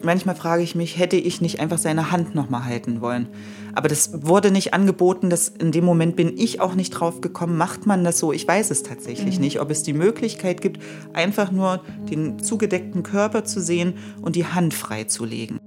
Manchmal 0.03 0.35
frage 0.35 0.63
ich 0.63 0.75
mich, 0.75 0.99
hätte 0.99 1.17
ich 1.17 1.43
nicht 1.43 1.61
einfach 1.61 1.79
seine 1.79 2.11
Hand 2.11 2.35
noch 2.35 2.49
mal 2.49 2.65
halten 2.65 3.03
wollen? 3.03 3.29
Aber 3.75 3.89
das 3.89 4.27
wurde 4.27 4.51
nicht 4.51 4.75
angeboten, 4.75 5.31
das 5.31 5.49
in 5.49 5.73
dem 5.73 5.85
Moment 5.85 6.17
bin 6.17 6.37
ich 6.37 6.61
auch 6.61 6.75
nicht 6.75 6.91
drauf 6.91 7.21
gekommen, 7.21 7.57
macht 7.57 7.87
man 7.87 8.03
das 8.03 8.19
so? 8.19 8.33
Ich 8.33 8.49
weiß 8.49 8.71
es 8.71 8.83
tatsächlich 8.83 9.37
mhm. 9.37 9.43
nicht, 9.43 9.61
ob 9.61 9.71
es 9.71 9.83
die 9.83 9.93
Möglichkeit 9.93 10.61
gibt, 10.63 10.83
einfach 11.13 11.53
nur 11.53 11.83
den 12.11 12.39
zugedeckten 12.39 13.03
Körper 13.03 13.45
zu 13.45 13.61
sehen 13.61 13.95
und 14.23 14.37
die 14.37 14.47
Hand 14.47 14.75
freizulegen. 14.75 15.61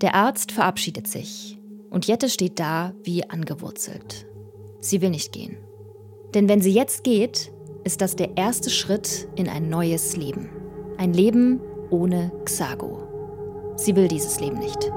Der 0.00 0.14
Arzt 0.14 0.52
verabschiedet 0.52 1.06
sich 1.06 1.58
und 1.90 2.06
Jette 2.06 2.30
steht 2.30 2.58
da 2.58 2.94
wie 3.04 3.28
angewurzelt. 3.28 4.26
Sie 4.80 5.00
will 5.00 5.10
nicht 5.10 5.32
gehen. 5.32 5.56
Denn 6.34 6.48
wenn 6.48 6.60
sie 6.60 6.72
jetzt 6.72 7.04
geht, 7.04 7.50
ist 7.84 8.00
das 8.02 8.16
der 8.16 8.36
erste 8.36 8.68
Schritt 8.68 9.28
in 9.36 9.48
ein 9.48 9.70
neues 9.70 10.16
Leben. 10.16 10.50
Ein 10.98 11.14
Leben 11.14 11.60
ohne 11.90 12.30
Xago. 12.44 13.02
Sie 13.76 13.96
will 13.96 14.08
dieses 14.08 14.38
Leben 14.40 14.58
nicht. 14.58 14.92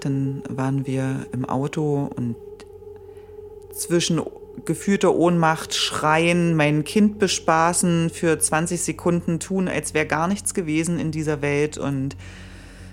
Dann 0.00 0.42
waren 0.48 0.86
wir 0.86 1.26
im 1.32 1.44
Auto 1.44 2.08
und 2.16 2.36
zwischen 3.72 4.22
gefühlter 4.64 5.14
Ohnmacht 5.14 5.74
schreien, 5.74 6.54
mein 6.54 6.84
Kind 6.84 7.18
bespaßen, 7.18 8.08
für 8.10 8.38
20 8.38 8.80
Sekunden 8.80 9.38
tun, 9.38 9.68
als 9.68 9.92
wäre 9.92 10.06
gar 10.06 10.28
nichts 10.28 10.54
gewesen 10.54 10.98
in 10.98 11.10
dieser 11.10 11.42
Welt 11.42 11.76
und 11.76 12.16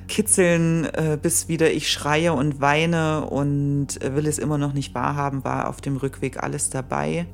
kitzeln, 0.07 0.85
äh, 0.85 1.17
bis 1.21 1.47
wieder 1.47 1.71
ich 1.71 1.91
schreie 1.91 2.33
und 2.33 2.61
weine 2.61 3.25
und 3.29 3.99
will 4.01 4.27
es 4.27 4.39
immer 4.39 4.57
noch 4.57 4.73
nicht 4.73 4.93
wahrhaben, 4.93 5.43
war 5.43 5.69
auf 5.69 5.81
dem 5.81 5.97
Rückweg 5.97 6.41
alles 6.41 6.69
dabei. 6.69 7.25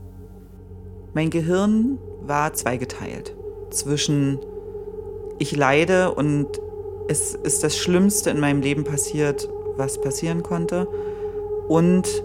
Mein 1.13 1.29
Gehirn 1.29 1.97
war 2.21 2.53
zweigeteilt 2.53 3.35
zwischen 3.71 4.39
ich 5.39 5.55
leide 5.55 6.13
und 6.13 6.47
es 7.07 7.33
ist 7.33 7.63
das 7.63 7.77
Schlimmste 7.77 8.29
in 8.29 8.39
meinem 8.39 8.61
Leben 8.61 8.83
passiert, 8.83 9.49
was 9.77 9.99
passieren 10.01 10.43
konnte 10.43 10.87
und 11.67 12.23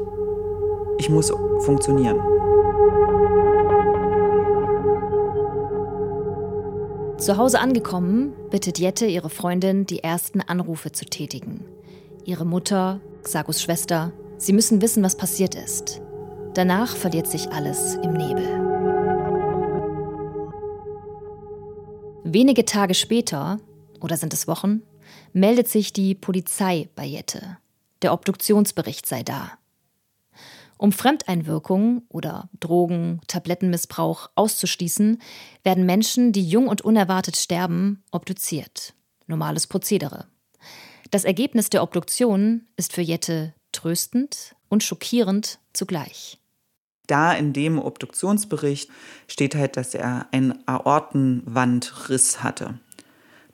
ich 0.98 1.08
muss 1.08 1.32
funktionieren. 1.60 2.18
Zu 7.25 7.38
Hause 7.38 7.59
angekommen, 7.59 8.35
bittet 8.50 8.78
Jette 8.78 9.07
ihre 9.07 9.31
Freundin, 9.31 9.87
die 9.87 10.00
ersten 10.00 10.43
Anrufe 10.43 10.93
zu 10.93 11.07
tätigen. 11.07 11.64
Ihre 12.26 12.45
Mutter, 12.45 13.00
Xagos 13.23 13.62
Schwester, 13.62 14.12
sie 14.37 14.52
müssen 14.52 14.83
wissen, 14.83 15.02
was 15.02 15.16
passiert 15.16 15.54
ist. 15.54 16.02
Danach 16.52 16.95
verliert 16.95 17.26
sich 17.26 17.50
alles 17.50 17.95
im 17.95 18.12
Nebel. 18.12 18.45
Wenige 22.25 22.66
Tage 22.66 22.93
später, 22.93 23.59
oder 24.02 24.19
sind 24.19 24.35
es 24.35 24.47
Wochen, 24.47 24.83
meldet 25.33 25.69
sich 25.69 25.95
die 25.95 26.14
Polizei 26.14 26.90
bei 26.95 27.07
Jette. 27.07 27.57
Der 28.02 28.12
Obduktionsbericht 28.12 29.07
sei 29.07 29.23
da. 29.23 29.52
Um 30.76 30.93
Fremdeinwirkung 30.93 32.02
oder 32.09 32.49
Drogen, 32.59 33.21
Tablettenmissbrauch 33.26 34.31
auszuschließen, 34.35 35.21
werden 35.62 35.87
Menschen, 35.87 36.33
die 36.33 36.47
jung 36.47 36.69
und 36.69 36.83
unerwartet 36.83 37.37
sterben, 37.37 38.02
obduziert. 38.11 38.95
Normales 39.26 39.66
Prozedere. 39.66 40.26
Das 41.11 41.25
Ergebnis 41.25 41.71
der 41.71 41.83
Obduktion 41.83 42.66
ist 42.76 42.93
für 42.93 43.02
Jette 43.02 43.54
tröstend 43.73 44.57
und 44.69 44.83
schockierend 44.83 45.59
zugleich. 45.73 46.38
Da 47.07 47.33
in 47.33 47.52
dem 47.52 47.78
Obduktionsbericht 47.78 48.90
steht 49.28 49.54
halt, 49.54 49.76
dass 49.76 49.95
er 49.95 50.26
einen 50.33 50.66
Aortenwandriss 50.66 52.43
hatte. 52.43 52.78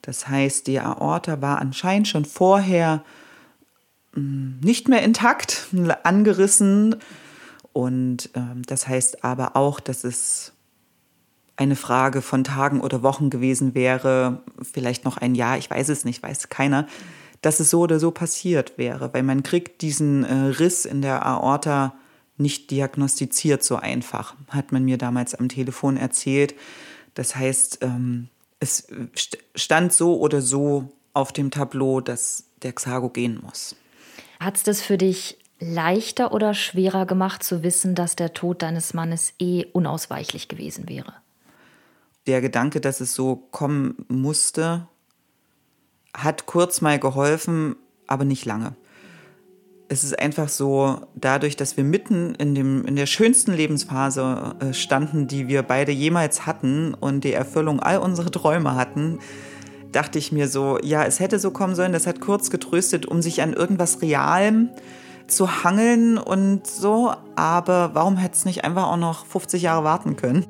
Das 0.03 0.29
heißt, 0.29 0.67
die 0.67 0.81
Aorta 0.81 1.43
war 1.43 1.59
anscheinend 1.59 2.09
schon 2.09 2.25
vorher 2.25 3.05
nicht 4.15 4.89
mehr 4.89 5.03
intakt, 5.03 5.69
angerissen. 6.03 6.97
Und 7.73 8.31
äh, 8.35 8.41
das 8.67 8.89
heißt 8.89 9.25
aber 9.25 9.57
auch, 9.57 9.81
dass 9.81 10.05
es 10.05 10.53
eine 11.57 11.77
Frage 11.77 12.23
von 12.23 12.43
Tagen 12.43 12.81
oder 12.81 13.03
Wochen 13.03 13.29
gewesen 13.31 13.75
wäre, 13.75 14.43
vielleicht 14.63 15.05
noch 15.05 15.19
ein 15.19 15.35
Jahr, 15.35 15.59
ich 15.59 15.71
weiß 15.71 15.91
es 15.91 16.05
nicht, 16.05 16.23
weiß 16.23 16.49
keiner, 16.49 16.87
dass 17.43 17.61
es 17.61 17.71
so 17.71 17.81
oder 17.81 18.01
so 18.01 18.11
passiert 18.11 18.79
wäre, 18.79 19.13
weil 19.13 19.23
man 19.23 19.43
kriegt 19.43 19.83
diesen 19.83 20.25
äh, 20.25 20.35
Riss 20.35 20.85
in 20.85 21.03
der 21.03 21.25
Aorta 21.25 21.95
nicht 22.39 22.71
diagnostiziert 22.71 23.63
so 23.63 23.77
einfach, 23.77 24.35
hat 24.49 24.73
man 24.73 24.85
mir 24.85 24.97
damals 24.97 25.35
am 25.35 25.49
Telefon 25.49 25.97
erzählt. 25.99 26.55
Das 27.15 27.37
heißt, 27.37 27.79
ähm, 27.83 28.29
es 28.59 28.89
stand 29.55 29.93
so 29.93 30.19
oder 30.19 30.41
so 30.41 30.93
auf 31.13 31.33
dem 31.33 31.51
Tableau, 31.51 32.01
dass 32.01 32.45
der 32.63 32.73
Xago 32.73 33.11
gehen 33.11 33.41
muss. 33.43 33.77
Hat 34.41 34.57
es 34.57 34.63
das 34.65 34.81
für 34.81 34.99
dich 34.99 35.39
leichter 35.61 36.33
oder 36.33 36.55
schwerer 36.55 37.07
gemacht 37.07 37.43
zu 37.43 37.63
wissen, 37.63 37.95
dass 37.95 38.17
der 38.17 38.33
Tod 38.33 38.63
deines 38.63 38.95
Mannes 38.95 39.35
eh 39.39 39.67
unausweichlich 39.73 40.49
gewesen 40.49 40.89
wäre? 40.89 41.15
Der 42.27 42.41
Gedanke, 42.41 42.81
dass 42.81 43.01
es 43.01 43.15
so 43.15 43.37
kommen 43.37 44.07
musste, 44.09 44.89
hat 46.15 46.47
kurz 46.47 46.81
mal 46.81 46.99
geholfen, 46.99 47.77
aber 48.07 48.25
nicht 48.25 48.45
lange 48.47 48.75
es 49.91 50.05
ist 50.05 50.17
einfach 50.17 50.49
so, 50.49 51.01
dadurch, 51.17 51.57
dass 51.57 51.77
wir 51.77 51.83
mitten 51.83 52.37
in, 52.37 52.55
dem, 52.55 52.87
in 52.87 52.95
der 52.95 53.07
schönsten 53.07 53.53
Lebensphase 53.53 54.55
äh, 54.61 54.73
standen, 54.73 55.27
die 55.27 55.49
wir 55.49 55.65
beide 55.65 55.91
jemals 55.91 56.47
hatten 56.47 56.95
und 56.95 57.25
die 57.25 57.33
Erfüllung 57.33 57.81
all 57.81 57.99
unserer 57.99 58.31
Träume 58.31 58.77
hatten, 58.77 59.19
dachte 59.93 60.19
ich 60.19 60.33
mir 60.33 60.49
so, 60.49 60.79
ja, 60.83 61.05
es 61.05 61.21
hätte 61.21 61.39
so 61.39 61.51
kommen 61.51 61.75
sollen, 61.75 61.93
das 61.93 62.07
hat 62.07 62.21
kurz 62.21 62.51
getröstet, 62.51 63.07
um 63.07 63.23
sich 63.23 63.43
an 63.43 63.53
irgendwas 63.53 64.03
Realem 64.03 64.71
zu 65.27 65.63
hangeln 65.65 66.19
und 66.19 66.67
so, 66.67 67.13
aber 67.37 67.95
warum 67.95 68.17
hätte 68.17 68.35
es 68.35 68.45
nicht 68.45 68.65
einfach 68.65 68.89
auch 68.89 68.97
noch 68.97 69.27
50 69.27 69.63
Jahre 69.63 69.85
warten 69.85 70.17
können? 70.17 70.47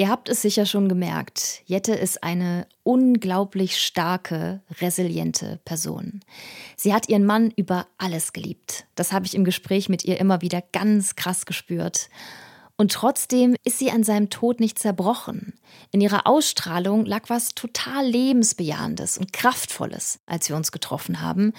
Ihr 0.00 0.08
habt 0.08 0.28
es 0.28 0.42
sicher 0.42 0.64
schon 0.64 0.88
gemerkt, 0.88 1.62
Jette 1.66 1.92
ist 1.92 2.22
eine 2.22 2.68
unglaublich 2.84 3.82
starke, 3.82 4.62
resiliente 4.80 5.58
Person. 5.64 6.20
Sie 6.76 6.94
hat 6.94 7.08
ihren 7.08 7.26
Mann 7.26 7.52
über 7.56 7.88
alles 7.98 8.32
geliebt. 8.32 8.86
Das 8.94 9.12
habe 9.12 9.26
ich 9.26 9.34
im 9.34 9.44
Gespräch 9.44 9.88
mit 9.88 10.04
ihr 10.04 10.20
immer 10.20 10.40
wieder 10.40 10.62
ganz 10.72 11.16
krass 11.16 11.46
gespürt. 11.46 12.10
Und 12.80 12.92
trotzdem 12.92 13.56
ist 13.64 13.80
sie 13.80 13.90
an 13.90 14.04
seinem 14.04 14.30
Tod 14.30 14.60
nicht 14.60 14.78
zerbrochen. 14.78 15.54
In 15.90 16.00
ihrer 16.00 16.28
Ausstrahlung 16.28 17.04
lag 17.04 17.28
was 17.28 17.54
total 17.56 18.06
lebensbejahendes 18.06 19.18
und 19.18 19.32
kraftvolles, 19.32 20.20
als 20.26 20.48
wir 20.48 20.54
uns 20.54 20.70
getroffen 20.70 21.20
haben. 21.20 21.52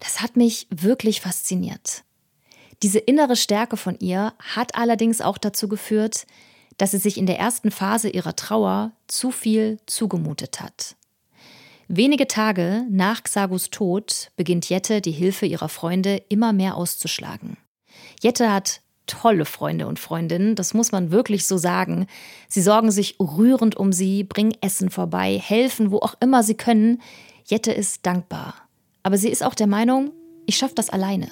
Das 0.00 0.22
hat 0.22 0.36
mich 0.36 0.66
wirklich 0.70 1.20
fasziniert. 1.20 2.04
Diese 2.82 2.98
innere 2.98 3.36
Stärke 3.36 3.76
von 3.76 3.96
ihr 4.00 4.32
hat 4.38 4.74
allerdings 4.74 5.20
auch 5.20 5.36
dazu 5.38 5.68
geführt, 5.68 6.26
dass 6.78 6.92
sie 6.92 6.98
sich 6.98 7.18
in 7.18 7.26
der 7.26 7.38
ersten 7.38 7.70
Phase 7.70 8.08
ihrer 8.08 8.34
Trauer 8.34 8.92
zu 9.08 9.30
viel 9.30 9.78
zugemutet 9.86 10.60
hat. 10.60 10.96
Wenige 11.86 12.26
Tage 12.26 12.86
nach 12.88 13.22
Xagus 13.22 13.68
Tod 13.68 14.30
beginnt 14.36 14.68
Jette 14.70 15.02
die 15.02 15.12
Hilfe 15.12 15.44
ihrer 15.44 15.68
Freunde 15.68 16.22
immer 16.30 16.54
mehr 16.54 16.76
auszuschlagen. 16.76 17.58
Jette 18.22 18.50
hat 18.50 18.80
tolle 19.06 19.44
Freunde 19.44 19.86
und 19.86 19.98
Freundinnen, 19.98 20.54
das 20.54 20.74
muss 20.74 20.92
man 20.92 21.10
wirklich 21.10 21.46
so 21.46 21.56
sagen. 21.56 22.06
Sie 22.48 22.62
sorgen 22.62 22.90
sich 22.90 23.16
rührend 23.18 23.76
um 23.76 23.92
sie, 23.92 24.24
bringen 24.24 24.54
Essen 24.60 24.90
vorbei, 24.90 25.38
helfen, 25.42 25.90
wo 25.90 25.98
auch 25.98 26.14
immer 26.20 26.42
sie 26.42 26.56
können. 26.56 27.00
Jette 27.44 27.72
ist 27.72 28.06
dankbar. 28.06 28.54
Aber 29.02 29.18
sie 29.18 29.28
ist 29.28 29.44
auch 29.44 29.54
der 29.54 29.66
Meinung, 29.66 30.12
ich 30.46 30.56
schaffe 30.56 30.74
das 30.74 30.90
alleine. 30.90 31.28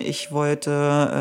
Ich 0.00 0.30
wollte 0.30 0.70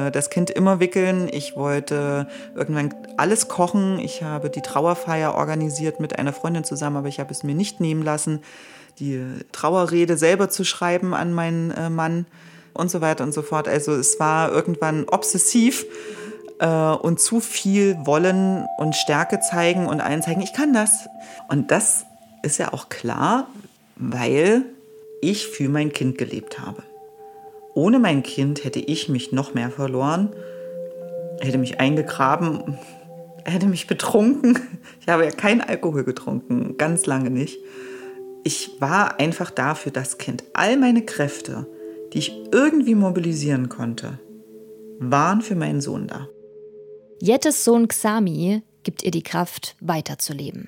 äh, 0.08 0.12
das 0.12 0.30
Kind 0.30 0.52
immer 0.52 0.80
wickeln. 0.80 1.30
Ich 1.32 1.56
wollte 1.56 2.28
irgendwann 2.56 2.94
alles 3.18 3.48
kochen. 3.48 3.98
Ich 3.98 4.22
habe 4.22 4.52
die 4.52 4.62
Trauerfeier 4.62 5.34
organisiert 5.34 6.00
mit 6.00 6.20
einer 6.20 6.32
Freundin 6.32 6.64
zusammen, 6.64 6.98
aber 6.98 7.08
ich 7.08 7.20
habe 7.20 7.32
es 7.32 7.44
mir 7.44 7.56
nicht 7.56 7.80
nehmen 7.80 8.04
lassen, 8.04 8.42
die 9.00 9.22
Trauerrede 9.52 10.16
selber 10.16 10.50
zu 10.50 10.64
schreiben 10.64 11.16
an 11.16 11.34
meinen 11.34 11.72
äh, 11.72 11.90
Mann 11.90 12.28
und 12.78 12.90
so 12.90 13.02
weiter 13.02 13.24
und 13.24 13.34
so 13.34 13.42
fort. 13.42 13.68
Also 13.68 13.94
es 13.94 14.20
war 14.20 14.52
irgendwann 14.52 15.06
obsessiv 15.10 15.86
äh, 16.60 16.68
und 16.68 17.20
zu 17.20 17.40
viel 17.40 17.98
wollen 18.06 18.66
und 18.78 18.96
Stärke 18.96 19.40
zeigen 19.40 19.88
und 19.88 20.02
allen 20.02 20.22
zeigen, 20.22 20.42
ich 20.42 20.54
kann 20.54 20.74
das. 20.74 21.08
Und 21.50 21.72
das 21.72 22.06
ist 22.44 22.58
ja 22.58 22.74
auch 22.74 22.90
klar, 22.90 23.48
weil 23.96 24.64
ich 25.22 25.48
für 25.48 25.70
mein 25.70 25.92
Kind 25.92 26.18
gelebt 26.18 26.60
habe. 26.60 26.84
Ohne 27.74 28.00
mein 28.00 28.24
Kind 28.24 28.64
hätte 28.64 28.80
ich 28.80 29.10
mich 29.10 29.32
noch 29.32 29.54
mehr 29.54 29.70
verloren, 29.70 30.34
hätte 31.42 31.58
mich 31.58 31.80
eingegraben, 31.80 32.78
hätte 33.46 33.68
mich 33.68 33.88
betrunken. 33.88 34.60
Ich 35.00 35.08
habe 35.08 35.24
ja 35.24 35.32
keinen 35.32 35.62
Alkohol 35.62 36.04
getrunken, 36.04 36.78
ganz 36.78 37.06
lange 37.06 37.30
nicht. 37.30 37.60
Ich 38.44 38.82
war 38.82 39.20
einfach 39.20 39.52
da 39.52 39.74
für 39.74 39.92
das 39.92 40.18
Kind. 40.18 40.44
All 40.54 40.76
meine 40.76 41.06
Kräfte, 41.06 41.66
die 42.18 42.22
ich 42.22 42.32
irgendwie 42.52 42.96
mobilisieren 42.96 43.70
konnte, 43.70 44.18
waren 44.98 45.42
für 45.42 45.54
meinen 45.54 45.82
Sohn 45.82 46.08
da. 46.08 46.28
Jettes 47.22 47.64
Sohn 47.64 47.88
Xami 47.88 48.64
gibt 48.82 49.04
ihr 49.04 49.12
die 49.12 49.22
Kraft, 49.22 49.76
weiterzuleben. 49.82 50.68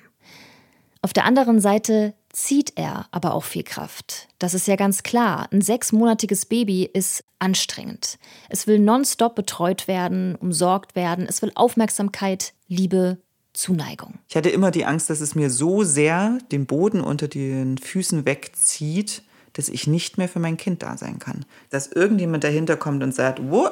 Auf 1.02 1.12
der 1.12 1.24
anderen 1.24 1.60
Seite 1.60 2.14
zieht 2.32 2.74
er 2.76 3.08
aber 3.10 3.34
auch 3.34 3.42
viel 3.42 3.64
Kraft. 3.64 4.28
Das 4.38 4.54
ist 4.54 4.68
ja 4.68 4.76
ganz 4.76 5.02
klar. 5.02 5.48
Ein 5.50 5.60
sechsmonatiges 5.60 6.46
Baby 6.46 6.88
ist 6.92 7.24
anstrengend. 7.40 8.20
Es 8.48 8.68
will 8.68 8.78
nonstop 8.78 9.34
betreut 9.34 9.88
werden, 9.88 10.36
umsorgt 10.36 10.94
werden. 10.94 11.26
Es 11.28 11.42
will 11.42 11.50
Aufmerksamkeit, 11.56 12.52
Liebe, 12.68 13.18
Zuneigung. 13.54 14.20
Ich 14.28 14.36
hatte 14.36 14.50
immer 14.50 14.70
die 14.70 14.84
Angst, 14.84 15.10
dass 15.10 15.20
es 15.20 15.34
mir 15.34 15.50
so 15.50 15.82
sehr 15.82 16.38
den 16.52 16.66
Boden 16.66 17.00
unter 17.00 17.26
den 17.26 17.76
Füßen 17.76 18.24
wegzieht, 18.24 19.24
dass 19.52 19.68
ich 19.68 19.86
nicht 19.86 20.18
mehr 20.18 20.28
für 20.28 20.38
mein 20.38 20.56
Kind 20.56 20.82
da 20.82 20.96
sein 20.96 21.18
kann. 21.18 21.44
Dass 21.70 21.86
irgendjemand 21.86 22.44
dahinter 22.44 22.76
kommt 22.76 23.02
und 23.02 23.14
sagt, 23.14 23.40
wo, 23.50 23.68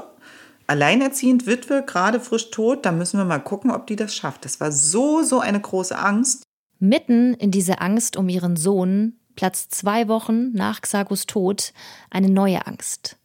alleinerziehend 0.66 1.46
Witwe, 1.46 1.84
gerade 1.86 2.20
frisch 2.20 2.50
tot, 2.50 2.86
da 2.86 2.92
müssen 2.92 3.18
wir 3.18 3.24
mal 3.24 3.38
gucken, 3.38 3.70
ob 3.70 3.86
die 3.86 3.96
das 3.96 4.14
schafft. 4.14 4.44
Das 4.44 4.60
war 4.60 4.72
so, 4.72 5.22
so 5.22 5.40
eine 5.40 5.60
große 5.60 5.98
Angst. 5.98 6.42
Mitten 6.78 7.34
in 7.34 7.50
diese 7.50 7.80
Angst 7.80 8.16
um 8.16 8.28
ihren 8.28 8.56
Sohn 8.56 9.14
platzt 9.34 9.74
zwei 9.74 10.08
Wochen 10.08 10.52
nach 10.52 10.80
Xagos 10.80 11.26
Tod 11.26 11.72
eine 12.10 12.28
neue 12.28 12.66
Angst. 12.66 13.16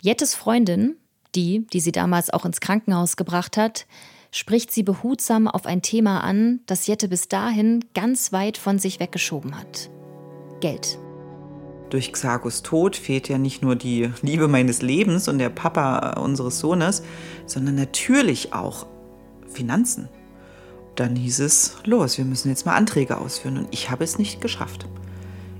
Jettes 0.00 0.34
Freundin, 0.34 0.96
die, 1.34 1.66
die 1.66 1.80
sie 1.80 1.92
damals 1.92 2.30
auch 2.30 2.44
ins 2.44 2.60
Krankenhaus 2.60 3.16
gebracht 3.16 3.56
hat, 3.56 3.86
spricht 4.30 4.70
sie 4.70 4.82
behutsam 4.82 5.48
auf 5.48 5.66
ein 5.66 5.82
Thema 5.82 6.20
an, 6.20 6.60
das 6.66 6.86
Jette 6.86 7.08
bis 7.08 7.28
dahin 7.28 7.84
ganz 7.94 8.32
weit 8.32 8.58
von 8.58 8.78
sich 8.78 9.00
weggeschoben 9.00 9.58
hat. 9.58 9.90
Geld. 10.60 10.98
Durch 11.90 12.12
Xagos 12.12 12.62
Tod 12.62 12.96
fehlt 12.96 13.28
ja 13.28 13.38
nicht 13.38 13.62
nur 13.62 13.76
die 13.76 14.10
Liebe 14.22 14.48
meines 14.48 14.82
Lebens 14.82 15.28
und 15.28 15.38
der 15.38 15.50
Papa 15.50 16.20
unseres 16.20 16.58
Sohnes, 16.58 17.02
sondern 17.46 17.76
natürlich 17.76 18.52
auch 18.52 18.86
Finanzen 19.48 20.08
dann 20.96 21.14
hieß 21.14 21.40
es, 21.40 21.76
los, 21.84 22.18
wir 22.18 22.24
müssen 22.24 22.48
jetzt 22.48 22.66
mal 22.66 22.74
Anträge 22.74 23.18
ausführen. 23.18 23.58
Und 23.58 23.68
ich 23.70 23.90
habe 23.90 24.04
es 24.04 24.18
nicht 24.18 24.40
geschafft. 24.40 24.86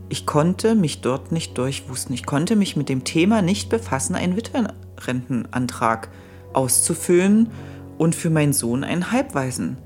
Ich 0.08 0.26
konnte 0.26 0.74
mich 0.74 1.00
dort 1.00 1.32
nicht 1.32 1.56
durchwusten. 1.58 2.14
Ich 2.14 2.26
konnte 2.26 2.56
mich 2.56 2.76
mit 2.76 2.88
dem 2.88 3.04
Thema 3.04 3.42
nicht 3.42 3.68
befassen, 3.68 4.14
einen 4.14 4.36
Witwenrentenantrag 4.36 6.08
auszufüllen 6.52 7.50
und 7.98 8.14
für 8.14 8.30
meinen 8.30 8.52
Sohn 8.52 8.84
einen 8.84 9.12
Halbwaisen, 9.12 9.78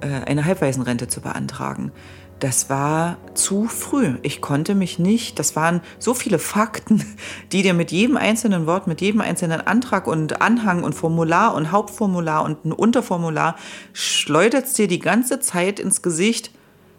äh, 0.00 0.06
eine 0.06 0.44
Halbwaisenrente 0.44 1.08
zu 1.08 1.20
beantragen 1.20 1.92
das 2.40 2.68
war 2.68 3.16
zu 3.34 3.66
früh. 3.66 4.18
Ich 4.22 4.40
konnte 4.40 4.74
mich 4.74 4.98
nicht, 4.98 5.38
das 5.38 5.56
waren 5.56 5.80
so 5.98 6.14
viele 6.14 6.38
Fakten, 6.38 7.04
die 7.52 7.62
dir 7.62 7.74
mit 7.74 7.92
jedem 7.92 8.16
einzelnen 8.16 8.66
Wort, 8.66 8.86
mit 8.86 9.00
jedem 9.00 9.20
einzelnen 9.20 9.60
Antrag 9.60 10.06
und 10.06 10.42
Anhang 10.42 10.84
und 10.84 10.94
Formular 10.94 11.54
und 11.54 11.72
Hauptformular 11.72 12.44
und 12.44 12.64
ein 12.64 12.72
Unterformular 12.72 13.56
schleudert 13.92 14.76
dir 14.76 14.88
die 14.88 14.98
ganze 14.98 15.40
Zeit 15.40 15.80
ins 15.80 16.02
Gesicht. 16.02 16.50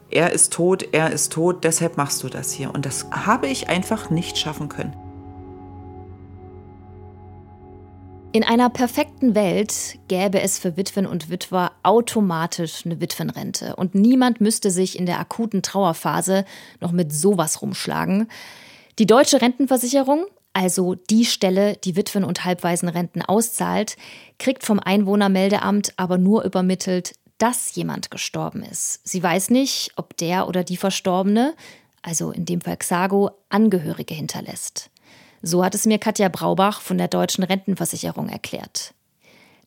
Er 0.10 0.32
ist 0.32 0.54
tot, 0.54 0.88
er 0.91 1.12
ist 1.12 1.34
tot, 1.34 1.63
deshalb 1.63 1.98
machst 1.98 2.24
du 2.24 2.30
das 2.30 2.52
hier. 2.52 2.74
Und 2.74 2.86
das 2.86 3.08
habe 3.12 3.48
ich 3.48 3.69
einfach 3.69 4.10
nicht 4.10 4.38
schaffen 4.38 4.69
können. 4.69 5.05
In 8.36 8.43
einer 8.43 8.69
perfekten 8.69 9.34
Welt 9.34 9.98
gäbe 10.10 10.41
es 10.41 10.60
für 10.60 10.76
Witwen 10.76 11.06
und 11.06 11.30
Witwer 11.30 11.71
automatisch 11.84 12.86
eine 12.86 13.00
Witwenrente 13.00 13.78
und 13.78 13.95
niemand 13.95 14.41
müsste 14.41 14.71
sich 14.71 15.00
in 15.00 15.06
der 15.06 15.21
akuten 15.21 15.62
Trauerphase 15.62 16.43
noch 16.82 16.91
mit 16.91 17.13
sowas 17.13 17.62
rumschlagen. 17.62 18.28
Die 19.00 19.06
deutsche 19.06 19.41
Rentenversicherung, 19.41 20.26
also 20.52 20.95
die 20.95 21.24
Stelle, 21.24 21.78
die 21.78 21.95
Witwen- 21.95 22.26
und 22.26 22.43
Halbwaisenrenten 22.43 23.21
auszahlt, 23.21 23.95
kriegt 24.38 24.65
vom 24.65 24.82
Einwohnermeldeamt 24.82 25.93
aber 25.95 26.17
nur 26.17 26.43
übermittelt, 26.43 27.13
dass 27.38 27.74
jemand 27.76 28.12
gestorben 28.12 28.63
ist. 28.63 29.00
Sie 29.08 29.24
weiß 29.24 29.50
nicht, 29.50 29.93
ob 29.95 30.17
der 30.17 30.50
oder 30.50 30.65
die 30.65 30.76
Verstorbene, 30.76 31.54
also 32.02 32.32
in 32.32 32.43
dem 32.43 32.60
Fall 32.60 32.76
Xago, 32.76 33.32
Angehörige 33.48 34.13
hinterlässt. 34.13 34.91
So 35.41 35.63
hat 35.63 35.76
es 35.76 35.86
mir 35.86 36.00
Katja 36.00 36.30
Braubach 36.30 36.82
von 36.82 36.98
der 36.98 37.08
Deutschen 37.08 37.43
Rentenversicherung 37.43 38.30
erklärt. 38.30 38.93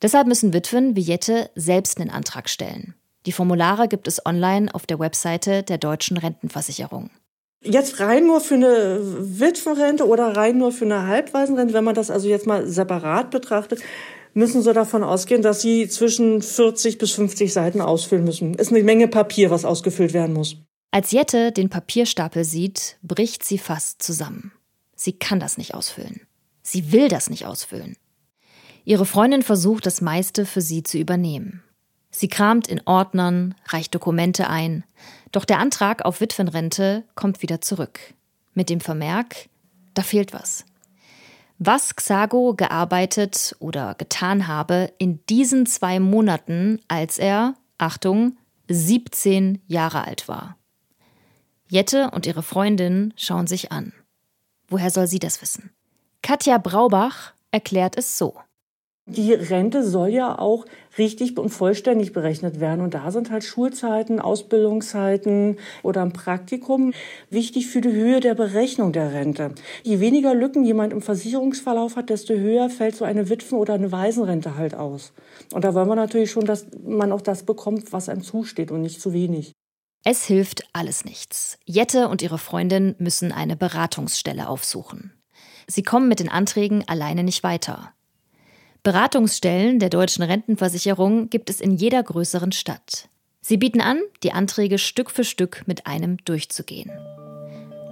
Deshalb 0.02 0.26
müssen 0.26 0.52
Witwen 0.52 0.96
wie 0.96 1.00
Jette 1.00 1.50
selbst 1.54 2.00
einen 2.00 2.11
Antrag 2.11 2.48
stellen. 2.48 2.94
Die 3.26 3.33
Formulare 3.33 3.88
gibt 3.88 4.09
es 4.09 4.24
online 4.24 4.72
auf 4.74 4.87
der 4.87 4.98
Webseite 4.98 5.62
der 5.62 5.78
Deutschen 5.78 6.16
Rentenversicherung. 6.16 7.11
Jetzt 7.62 7.98
rein 7.98 8.26
nur 8.26 8.40
für 8.40 8.54
eine 8.54 9.00
Witwenrente 9.02 10.07
oder 10.07 10.37
rein 10.37 10.59
nur 10.59 10.70
für 10.70 10.85
eine 10.85 11.07
Halbwaisenrente, 11.07 11.74
wenn 11.74 11.85
man 11.85 11.96
das 11.96 12.11
also 12.11 12.28
jetzt 12.28 12.46
mal 12.46 12.66
separat 12.66 13.31
betrachtet, 13.31 13.83
müssen 14.33 14.62
Sie 14.62 14.72
davon 14.72 15.02
ausgehen, 15.02 15.42
dass 15.42 15.61
Sie 15.61 15.88
zwischen 15.88 16.40
40 16.40 16.98
bis 16.98 17.12
50 17.12 17.52
Seiten 17.52 17.81
ausfüllen 17.81 18.24
müssen. 18.24 18.54
Ist 18.54 18.72
eine 18.72 18.85
Menge 18.85 19.09
Papier, 19.09 19.50
was 19.50 19.64
ausgefüllt 19.64 20.14
werden 20.14 20.35
muss. 20.35 20.57
Als 20.92 21.11
Jette 21.11 21.52
den 21.52 21.68
Papierstapel 21.68 22.44
sieht, 22.44 22.96
bricht 23.02 23.44
sie 23.44 23.59
fast 23.59 24.02
zusammen. 24.02 24.52
Sie 24.98 25.12
kann 25.12 25.38
das 25.38 25.56
nicht 25.58 25.74
ausfüllen. 25.74 26.26
Sie 26.62 26.90
will 26.90 27.08
das 27.08 27.30
nicht 27.30 27.46
ausfüllen. 27.46 27.96
Ihre 28.84 29.06
Freundin 29.06 29.42
versucht 29.42 29.87
das 29.87 30.00
meiste 30.00 30.44
für 30.44 30.61
sie 30.61 30.82
zu 30.82 30.98
übernehmen. 30.98 31.62
Sie 32.11 32.28
kramt 32.28 32.66
in 32.66 32.80
Ordnern, 32.84 33.54
reicht 33.66 33.94
Dokumente 33.94 34.48
ein, 34.48 34.82
doch 35.30 35.44
der 35.44 35.61
Antrag 35.61 36.04
auf 36.04 36.20
Witwenrente 36.20 37.04
kommt 37.14 37.42
wieder 37.42 37.61
zurück. 37.61 38.00
Mit 38.54 38.70
dem 38.70 38.80
Vermerk, 38.80 39.48
da 39.94 40.02
fehlt 40.02 40.32
was. 40.32 40.64
Was 41.58 41.94
Xago 41.94 42.54
gearbeitet 42.54 43.54
oder 43.61 43.94
getan 43.94 44.48
habe 44.48 44.92
in 44.98 45.24
diesen 45.26 45.66
zwei 45.66 46.00
Monaten, 46.00 46.80
als 46.88 47.18
er, 47.18 47.54
Achtung, 47.78 48.37
17 48.68 49.62
Jahre 49.68 50.04
alt 50.04 50.26
war. 50.26 50.56
Jette 51.68 52.11
und 52.11 52.26
ihre 52.26 52.42
Freundin 52.42 53.14
schauen 53.16 53.46
sich 53.46 53.70
an. 53.70 53.92
Woher 54.68 54.90
soll 54.90 55.07
sie 55.07 55.18
das 55.18 55.40
wissen? 55.40 55.70
Katja 56.22 56.59
Braubach 56.59 57.33
erklärt 57.50 57.96
es 57.96 58.18
so. 58.18 58.35
Die 59.11 59.33
Rente 59.33 59.83
soll 59.83 60.11
ja 60.11 60.38
auch 60.38 60.66
richtig 60.98 61.38
und 61.38 61.48
vollständig 61.48 62.12
berechnet 62.12 62.61
werden. 62.61 62.83
Und 62.83 62.92
da 62.92 63.11
sind 63.11 63.31
halt 63.31 63.42
Schulzeiten, 63.42 64.20
Ausbildungszeiten 64.20 65.57
oder 65.83 66.02
ein 66.02 66.12
Praktikum 66.12 66.92
wichtig 67.31 67.68
für 67.68 67.81
die 67.81 67.92
Höhe 67.92 68.20
der 68.20 68.35
Berechnung 68.35 68.92
der 68.92 69.14
Rente. 69.14 69.54
Je 69.83 70.00
weniger 70.00 70.35
Lücken 70.35 70.62
jemand 70.62 70.92
im 70.92 71.00
Versicherungsverlauf 71.00 71.96
hat, 71.96 72.11
desto 72.11 72.35
höher 72.35 72.68
fällt 72.68 72.96
so 72.96 73.07
eine 73.07 73.31
Witwen- 73.31 73.59
oder 73.59 73.72
eine 73.72 73.90
Waisenrente 73.90 74.59
halt 74.59 74.74
aus. 74.74 75.14
Und 75.54 75.64
da 75.64 75.72
wollen 75.72 75.88
wir 75.88 75.96
natürlich 75.96 76.31
schon, 76.31 76.44
dass 76.44 76.66
man 76.85 77.11
auch 77.11 77.22
das 77.22 77.44
bekommt, 77.44 77.94
was 77.94 78.11
einem 78.11 78.22
zusteht 78.22 78.70
und 78.70 78.83
nicht 78.83 79.00
zu 79.00 79.14
wenig. 79.14 79.54
Es 80.04 80.24
hilft 80.24 80.62
alles 80.72 81.04
nichts. 81.04 81.58
Jette 81.64 82.08
und 82.08 82.22
ihre 82.22 82.38
Freundin 82.38 82.94
müssen 82.98 83.32
eine 83.32 83.56
Beratungsstelle 83.56 84.48
aufsuchen. 84.48 85.12
Sie 85.66 85.82
kommen 85.82 86.08
mit 86.08 86.20
den 86.20 86.30
Anträgen 86.30 86.84
alleine 86.88 87.24
nicht 87.24 87.42
weiter. 87.42 87.92
Beratungsstellen 88.82 89.80
der 89.80 89.90
deutschen 89.90 90.22
Rentenversicherung 90.22 91.28
gibt 91.28 91.50
es 91.50 91.61
in 91.61 91.72
jeder 91.72 92.02
größeren 92.02 92.52
Stadt. 92.52 93.08
Sie 93.40 93.56
bieten 93.56 93.80
an, 93.80 94.00
die 94.22 94.32
Anträge 94.32 94.78
Stück 94.78 95.11
für 95.11 95.24
Stück 95.24 95.64
mit 95.66 95.87
einem 95.87 96.16
durchzugehen. 96.24 96.90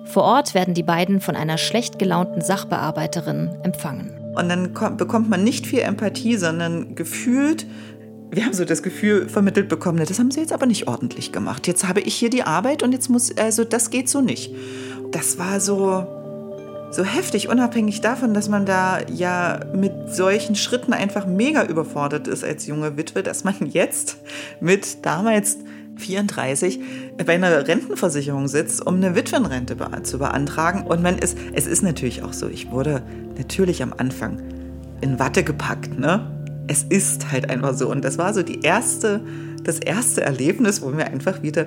Vor 0.06 0.22
Ort 0.22 0.54
werden 0.54 0.74
die 0.74 0.84
beiden 0.84 1.20
von 1.20 1.34
einer 1.34 1.58
schlecht 1.58 1.98
gelaunten 1.98 2.40
Sachbearbeiterin 2.40 3.48
empfangen. 3.62 4.10
Und 4.36 4.48
dann 4.48 4.72
bekommt 4.96 5.28
man 5.28 5.42
nicht 5.42 5.66
viel 5.66 5.80
Empathie, 5.80 6.36
sondern 6.36 6.94
gefühlt 6.94 7.66
wir 8.30 8.44
haben 8.44 8.52
so 8.52 8.64
das 8.64 8.82
Gefühl 8.82 9.28
vermittelt 9.28 9.68
bekommen, 9.68 10.04
das 10.04 10.18
haben 10.18 10.30
sie 10.30 10.40
jetzt 10.40 10.52
aber 10.52 10.66
nicht 10.66 10.88
ordentlich 10.88 11.32
gemacht. 11.32 11.66
Jetzt 11.66 11.86
habe 11.86 12.00
ich 12.00 12.14
hier 12.14 12.30
die 12.30 12.42
Arbeit 12.42 12.82
und 12.82 12.92
jetzt 12.92 13.08
muss, 13.08 13.36
also 13.36 13.64
das 13.64 13.90
geht 13.90 14.08
so 14.08 14.20
nicht. 14.20 14.54
Das 15.12 15.38
war 15.38 15.60
so, 15.60 16.06
so 16.90 17.04
heftig, 17.04 17.48
unabhängig 17.48 18.00
davon, 18.00 18.34
dass 18.34 18.48
man 18.48 18.66
da 18.66 19.00
ja 19.12 19.60
mit 19.74 19.92
solchen 20.08 20.56
Schritten 20.56 20.92
einfach 20.92 21.26
mega 21.26 21.64
überfordert 21.64 22.26
ist 22.26 22.44
als 22.44 22.66
junge 22.66 22.96
Witwe, 22.96 23.22
dass 23.22 23.44
man 23.44 23.54
jetzt 23.66 24.16
mit 24.60 25.04
damals 25.06 25.58
34 25.96 26.80
bei 27.24 27.34
einer 27.34 27.66
Rentenversicherung 27.66 28.48
sitzt, 28.48 28.86
um 28.86 28.96
eine 28.96 29.14
Witwenrente 29.14 29.76
zu 30.02 30.18
beantragen. 30.18 30.82
Und 30.82 31.02
man 31.02 31.18
ist, 31.18 31.38
es 31.54 31.66
ist 31.66 31.82
natürlich 31.82 32.22
auch 32.22 32.32
so, 32.32 32.48
ich 32.48 32.70
wurde 32.70 33.02
natürlich 33.38 33.82
am 33.82 33.94
Anfang 33.96 34.42
in 35.00 35.18
Watte 35.18 35.42
gepackt, 35.42 35.98
ne? 35.98 36.35
Es 36.68 36.82
ist 36.82 37.30
halt 37.30 37.50
einfach 37.50 37.74
so. 37.74 37.90
Und 37.90 38.04
das 38.04 38.18
war 38.18 38.34
so 38.34 38.42
die 38.42 38.60
erste, 38.60 39.20
das 39.62 39.78
erste 39.78 40.22
Erlebnis, 40.22 40.82
wo 40.82 40.90
mir 40.90 41.06
einfach 41.06 41.42
wieder 41.42 41.66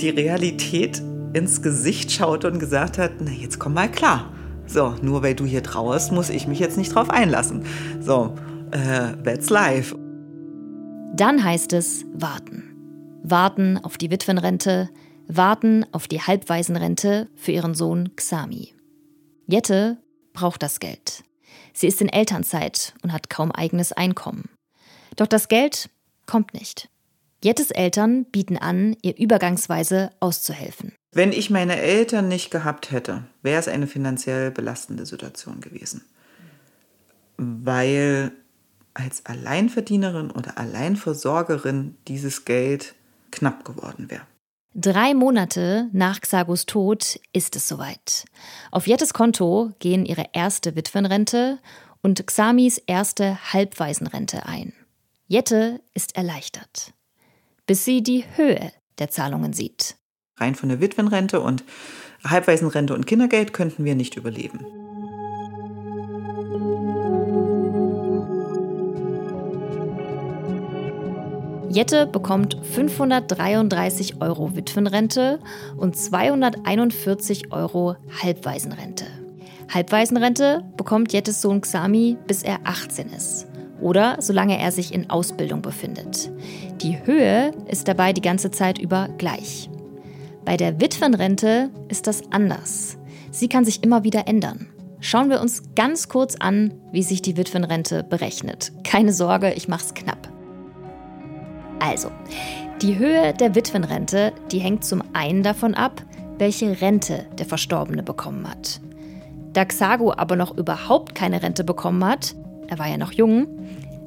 die 0.00 0.10
Realität 0.10 1.02
ins 1.32 1.62
Gesicht 1.62 2.10
schaute 2.10 2.50
und 2.50 2.58
gesagt 2.58 2.98
hat, 2.98 3.12
na 3.20 3.30
jetzt 3.30 3.58
komm 3.58 3.74
mal 3.74 3.90
klar. 3.90 4.32
So, 4.66 4.94
nur 5.02 5.22
weil 5.22 5.34
du 5.34 5.44
hier 5.44 5.62
trauerst, 5.62 6.12
muss 6.12 6.30
ich 6.30 6.46
mich 6.46 6.58
jetzt 6.58 6.78
nicht 6.78 6.94
drauf 6.94 7.10
einlassen. 7.10 7.64
So, 8.00 8.34
äh, 8.70 9.16
that's 9.24 9.50
life. 9.50 9.96
Dann 11.14 11.42
heißt 11.42 11.72
es 11.72 12.04
warten. 12.14 12.64
Warten 13.22 13.78
auf 13.78 13.98
die 13.98 14.10
Witwenrente, 14.10 14.88
warten 15.26 15.84
auf 15.92 16.08
die 16.08 16.20
Halbwaisenrente 16.20 17.28
für 17.34 17.52
ihren 17.52 17.74
Sohn 17.74 18.10
Xami. 18.16 18.74
Jette 19.46 19.98
braucht 20.32 20.62
das 20.62 20.80
Geld. 20.80 21.24
Sie 21.80 21.86
ist 21.86 22.02
in 22.02 22.10
Elternzeit 22.10 22.92
und 23.02 23.10
hat 23.10 23.30
kaum 23.30 23.50
eigenes 23.50 23.92
Einkommen. 23.92 24.50
Doch 25.16 25.26
das 25.26 25.48
Geld 25.48 25.88
kommt 26.26 26.52
nicht. 26.52 26.90
Jettes 27.42 27.70
Eltern 27.70 28.26
bieten 28.26 28.58
an, 28.58 28.98
ihr 29.00 29.16
übergangsweise 29.16 30.10
auszuhelfen. 30.20 30.92
Wenn 31.12 31.32
ich 31.32 31.48
meine 31.48 31.80
Eltern 31.80 32.28
nicht 32.28 32.50
gehabt 32.50 32.90
hätte, 32.90 33.24
wäre 33.40 33.58
es 33.58 33.66
eine 33.66 33.86
finanziell 33.86 34.50
belastende 34.50 35.06
Situation 35.06 35.62
gewesen. 35.62 36.04
Weil 37.38 38.32
als 38.92 39.24
Alleinverdienerin 39.24 40.30
oder 40.30 40.58
Alleinversorgerin 40.58 41.96
dieses 42.08 42.44
Geld 42.44 42.94
knapp 43.30 43.64
geworden 43.64 44.10
wäre. 44.10 44.26
Drei 44.74 45.14
Monate 45.14 45.88
nach 45.92 46.20
Xagos 46.20 46.64
Tod 46.64 47.18
ist 47.32 47.56
es 47.56 47.66
soweit. 47.66 48.24
Auf 48.70 48.86
Jettes 48.86 49.12
Konto 49.12 49.72
gehen 49.80 50.06
ihre 50.06 50.26
erste 50.32 50.76
Witwenrente 50.76 51.58
und 52.02 52.24
Xamis 52.24 52.78
erste 52.86 53.52
Halbwaisenrente 53.52 54.46
ein. 54.46 54.72
Jette 55.26 55.80
ist 55.92 56.16
erleichtert, 56.16 56.92
bis 57.66 57.84
sie 57.84 58.02
die 58.02 58.24
Höhe 58.36 58.72
der 58.98 59.10
Zahlungen 59.10 59.52
sieht. 59.52 59.96
Rein 60.36 60.54
von 60.54 60.68
der 60.68 60.80
Witwenrente 60.80 61.40
und 61.40 61.64
Halbwaisenrente 62.24 62.94
und 62.94 63.08
Kindergeld 63.08 63.52
könnten 63.52 63.84
wir 63.84 63.96
nicht 63.96 64.16
überleben. 64.16 64.79
Jette 71.70 72.04
bekommt 72.04 72.56
533 72.62 74.20
Euro 74.20 74.56
Witwenrente 74.56 75.38
und 75.76 75.96
241 75.96 77.52
Euro 77.52 77.94
Halbwaisenrente. 78.20 79.04
Halbwaisenrente 79.72 80.64
bekommt 80.76 81.12
Jettes 81.12 81.40
Sohn 81.40 81.60
Xami, 81.60 82.16
bis 82.26 82.42
er 82.42 82.58
18 82.64 83.10
ist. 83.10 83.46
Oder 83.80 84.16
solange 84.18 84.58
er 84.58 84.72
sich 84.72 84.92
in 84.92 85.10
Ausbildung 85.10 85.62
befindet. 85.62 86.32
Die 86.82 86.98
Höhe 87.06 87.52
ist 87.68 87.86
dabei 87.86 88.12
die 88.12 88.20
ganze 88.20 88.50
Zeit 88.50 88.78
über 88.80 89.08
gleich. 89.16 89.70
Bei 90.44 90.56
der 90.56 90.80
Witwenrente 90.80 91.70
ist 91.88 92.08
das 92.08 92.22
anders. 92.32 92.98
Sie 93.30 93.48
kann 93.48 93.64
sich 93.64 93.84
immer 93.84 94.02
wieder 94.02 94.26
ändern. 94.26 94.66
Schauen 94.98 95.30
wir 95.30 95.40
uns 95.40 95.62
ganz 95.76 96.08
kurz 96.08 96.34
an, 96.34 96.74
wie 96.90 97.04
sich 97.04 97.22
die 97.22 97.36
Witwenrente 97.36 98.02
berechnet. 98.02 98.72
Keine 98.82 99.12
Sorge, 99.12 99.52
ich 99.52 99.68
mach's 99.68 99.94
knapp. 99.94 100.39
Also, 101.80 102.10
die 102.82 102.98
Höhe 102.98 103.34
der 103.34 103.54
Witwenrente, 103.54 104.32
die 104.52 104.58
hängt 104.58 104.84
zum 104.84 105.02
einen 105.12 105.42
davon 105.42 105.74
ab, 105.74 106.02
welche 106.38 106.80
Rente 106.80 107.26
der 107.38 107.46
Verstorbene 107.46 108.02
bekommen 108.02 108.48
hat. 108.48 108.80
Da 109.52 109.64
Xago 109.64 110.12
aber 110.12 110.36
noch 110.36 110.56
überhaupt 110.56 111.14
keine 111.14 111.42
Rente 111.42 111.64
bekommen 111.64 112.04
hat, 112.04 112.34
er 112.68 112.78
war 112.78 112.86
ja 112.86 112.96
noch 112.96 113.12
jung, 113.12 113.48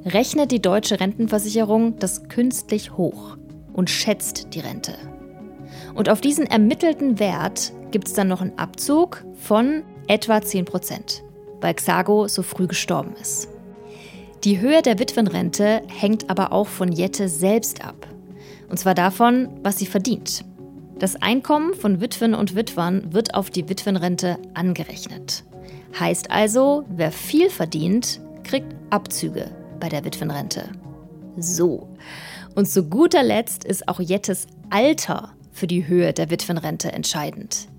rechnet 0.05 0.51
die 0.51 0.61
deutsche 0.61 0.99
Rentenversicherung 0.99 1.99
das 1.99 2.29
künstlich 2.29 2.95
hoch 2.97 3.37
und 3.73 3.89
schätzt 3.89 4.53
die 4.53 4.59
Rente. 4.59 4.93
Und 5.95 6.09
auf 6.09 6.21
diesen 6.21 6.45
ermittelten 6.45 7.19
Wert 7.19 7.73
gibt 7.91 8.07
es 8.07 8.13
dann 8.13 8.27
noch 8.27 8.41
einen 8.41 8.57
Abzug 8.57 9.23
von 9.35 9.83
etwa 10.07 10.41
10 10.41 10.65
Prozent, 10.65 11.23
weil 11.61 11.73
Xago 11.73 12.27
so 12.27 12.41
früh 12.41 12.67
gestorben 12.67 13.13
ist. 13.21 13.52
Die 14.43 14.59
Höhe 14.59 14.81
der 14.81 14.99
Witwenrente 14.99 15.81
hängt 15.87 16.29
aber 16.29 16.51
auch 16.51 16.67
von 16.67 16.91
Jette 16.91 17.29
selbst 17.29 17.85
ab. 17.85 18.07
Und 18.69 18.77
zwar 18.77 18.93
davon, 18.93 19.47
was 19.63 19.77
sie 19.77 19.85
verdient. 19.85 20.43
Das 20.99 21.15
Einkommen 21.21 21.73
von 21.73 22.01
Witwen 22.01 22.33
und 22.33 22.53
Witwern 22.53 23.13
wird 23.13 23.35
auf 23.35 23.49
die 23.49 23.69
Witwenrente 23.69 24.37
angerechnet. 24.53 25.45
Heißt 25.97 26.29
also, 26.29 26.83
wer 26.89 27.13
viel 27.13 27.49
verdient, 27.49 28.19
kriegt 28.43 28.75
Abzüge 28.89 29.49
bei 29.79 29.87
der 29.87 30.03
Witwenrente. 30.03 30.69
So. 31.37 31.87
Und 32.53 32.67
zu 32.67 32.83
guter 32.83 33.23
Letzt 33.23 33.63
ist 33.63 33.87
auch 33.87 34.01
Jettes 34.01 34.47
Alter 34.69 35.31
für 35.53 35.67
die 35.67 35.87
Höhe 35.87 36.11
der 36.11 36.29
Witwenrente 36.29 36.91
entscheidend. 36.91 37.69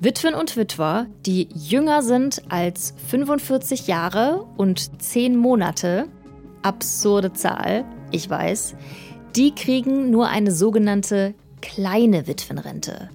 Witwen 0.00 0.34
und 0.34 0.56
Witwer, 0.56 1.06
die 1.26 1.48
jünger 1.52 2.02
sind 2.02 2.42
als 2.48 2.94
45 3.08 3.88
Jahre 3.88 4.46
und 4.56 5.02
10 5.02 5.36
Monate, 5.36 6.06
absurde 6.62 7.32
Zahl, 7.32 7.84
ich 8.12 8.30
weiß, 8.30 8.76
die 9.34 9.52
kriegen 9.56 10.10
nur 10.10 10.28
eine 10.28 10.52
sogenannte 10.52 11.34
kleine 11.60 12.28
Witwenrente. 12.28 13.10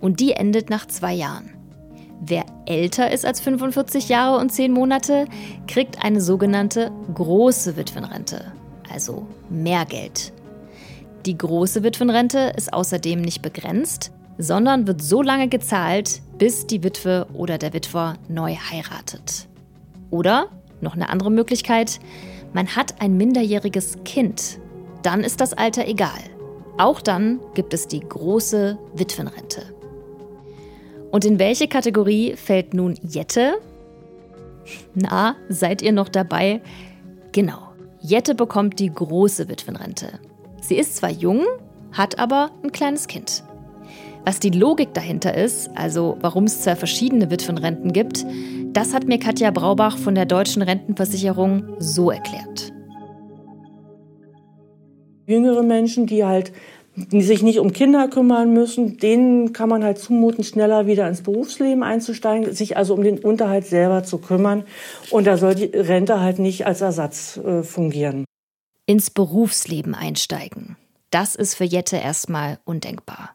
Und 0.00 0.20
die 0.20 0.32
endet 0.32 0.70
nach 0.70 0.86
zwei 0.86 1.12
Jahren. 1.12 1.50
Wer 2.22 2.46
älter 2.64 3.10
ist 3.10 3.26
als 3.26 3.40
45 3.40 4.08
Jahre 4.08 4.40
und 4.40 4.50
10 4.50 4.72
Monate, 4.72 5.26
kriegt 5.66 6.02
eine 6.02 6.22
sogenannte 6.22 6.90
große 7.12 7.76
Witwenrente, 7.76 8.52
also 8.90 9.26
mehr 9.50 9.84
Geld. 9.84 10.32
Die 11.26 11.36
große 11.36 11.82
Witwenrente 11.82 12.54
ist 12.56 12.72
außerdem 12.72 13.20
nicht 13.20 13.42
begrenzt, 13.42 14.12
sondern 14.42 14.88
wird 14.88 15.00
so 15.00 15.22
lange 15.22 15.48
gezahlt, 15.48 16.20
bis 16.36 16.66
die 16.66 16.82
Witwe 16.82 17.28
oder 17.32 17.58
der 17.58 17.72
Witwer 17.72 18.14
neu 18.28 18.54
heiratet. 18.54 19.46
Oder, 20.10 20.48
noch 20.80 20.94
eine 20.94 21.10
andere 21.10 21.30
Möglichkeit, 21.30 22.00
man 22.52 22.66
hat 22.66 23.00
ein 23.00 23.16
minderjähriges 23.16 23.98
Kind. 24.04 24.58
Dann 25.02 25.22
ist 25.22 25.40
das 25.40 25.54
Alter 25.54 25.86
egal. 25.86 26.18
Auch 26.76 27.00
dann 27.00 27.38
gibt 27.54 27.72
es 27.72 27.86
die 27.86 28.00
große 28.00 28.78
Witwenrente. 28.94 29.62
Und 31.12 31.24
in 31.24 31.38
welche 31.38 31.68
Kategorie 31.68 32.34
fällt 32.34 32.74
nun 32.74 32.96
Jette? 33.02 33.54
Na, 34.94 35.36
seid 35.48 35.82
ihr 35.82 35.92
noch 35.92 36.08
dabei? 36.08 36.62
Genau, 37.30 37.72
Jette 38.00 38.34
bekommt 38.34 38.80
die 38.80 38.92
große 38.92 39.48
Witwenrente. 39.48 40.18
Sie 40.60 40.76
ist 40.76 40.96
zwar 40.96 41.10
jung, 41.10 41.44
hat 41.92 42.18
aber 42.18 42.50
ein 42.64 42.72
kleines 42.72 43.06
Kind. 43.06 43.44
Was 44.24 44.38
die 44.38 44.50
Logik 44.50 44.94
dahinter 44.94 45.34
ist, 45.34 45.68
also 45.74 46.16
warum 46.20 46.44
es 46.44 46.62
zwei 46.62 46.76
verschiedene 46.76 47.30
Witwenrenten 47.30 47.92
gibt, 47.92 48.24
das 48.72 48.94
hat 48.94 49.06
mir 49.06 49.18
Katja 49.18 49.50
Braubach 49.50 49.98
von 49.98 50.14
der 50.14 50.26
Deutschen 50.26 50.62
Rentenversicherung 50.62 51.76
so 51.78 52.10
erklärt. 52.10 52.72
Jüngere 55.26 55.62
Menschen, 55.64 56.06
die 56.06 56.24
halt 56.24 56.52
sich 56.94 57.42
nicht 57.42 57.58
um 57.58 57.72
Kinder 57.72 58.06
kümmern 58.08 58.52
müssen, 58.52 58.98
denen 58.98 59.52
kann 59.52 59.68
man 59.68 59.82
halt 59.82 59.98
zumuten, 59.98 60.44
schneller 60.44 60.86
wieder 60.86 61.08
ins 61.08 61.22
Berufsleben 61.22 61.82
einzusteigen, 61.82 62.52
sich 62.54 62.76
also 62.76 62.94
um 62.94 63.02
den 63.02 63.18
Unterhalt 63.18 63.66
selber 63.66 64.04
zu 64.04 64.18
kümmern. 64.18 64.64
Und 65.10 65.26
da 65.26 65.36
soll 65.36 65.54
die 65.54 65.64
Rente 65.64 66.20
halt 66.20 66.38
nicht 66.38 66.66
als 66.66 66.80
Ersatz 66.80 67.38
äh, 67.38 67.62
fungieren. 67.62 68.24
Ins 68.86 69.10
Berufsleben 69.10 69.94
einsteigen. 69.94 70.76
Das 71.10 71.34
ist 71.34 71.54
für 71.54 71.64
Jette 71.64 71.96
erstmal 71.96 72.58
undenkbar. 72.64 73.30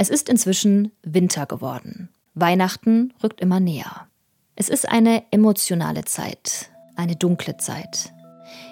Es 0.00 0.10
ist 0.10 0.28
inzwischen 0.28 0.92
Winter 1.02 1.44
geworden. 1.44 2.08
Weihnachten 2.34 3.12
rückt 3.20 3.40
immer 3.40 3.58
näher. 3.58 4.06
Es 4.54 4.68
ist 4.68 4.88
eine 4.88 5.24
emotionale 5.32 6.04
Zeit, 6.04 6.70
eine 6.94 7.16
dunkle 7.16 7.56
Zeit. 7.56 8.12